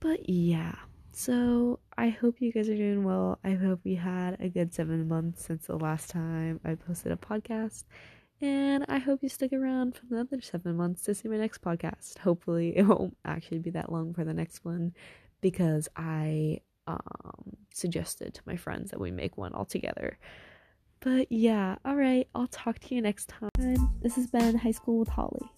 But 0.00 0.28
yeah, 0.28 0.74
so 1.12 1.78
I 1.96 2.08
hope 2.08 2.40
you 2.40 2.52
guys 2.52 2.68
are 2.68 2.76
doing 2.76 3.04
well. 3.04 3.38
I 3.44 3.52
hope 3.52 3.80
you 3.84 3.96
had 3.96 4.40
a 4.40 4.48
good 4.48 4.74
seven 4.74 5.08
months 5.08 5.44
since 5.44 5.66
the 5.66 5.76
last 5.78 6.10
time 6.10 6.60
I 6.64 6.74
posted 6.74 7.12
a 7.12 7.16
podcast. 7.16 7.84
And 8.40 8.84
I 8.88 8.98
hope 8.98 9.22
you 9.22 9.28
stick 9.28 9.52
around 9.52 9.94
for 9.94 10.02
another 10.10 10.40
seven 10.40 10.76
months 10.76 11.02
to 11.04 11.14
see 11.14 11.28
my 11.28 11.36
next 11.36 11.62
podcast. 11.62 12.18
Hopefully, 12.18 12.76
it 12.76 12.82
won't 12.82 13.16
actually 13.24 13.60
be 13.60 13.70
that 13.70 13.92
long 13.92 14.14
for 14.14 14.24
the 14.24 14.34
next 14.34 14.64
one. 14.64 14.94
because 15.40 15.88
I 15.96 16.60
um, 16.86 17.56
suggested 17.72 18.34
to 18.34 18.42
my 18.46 18.56
friends 18.56 18.90
that 18.90 19.00
we 19.00 19.10
make 19.10 19.36
one 19.36 19.52
all 19.52 19.64
together. 19.66 20.18
But 21.04 21.30
yeah, 21.32 21.76
all 21.84 21.96
right, 21.96 22.28
I'll 22.34 22.46
talk 22.46 22.78
to 22.78 22.94
you 22.94 23.02
next 23.02 23.28
time. 23.28 23.50
This 24.02 24.14
has 24.14 24.28
been 24.28 24.56
High 24.56 24.70
School 24.70 25.00
with 25.00 25.08
Holly. 25.08 25.50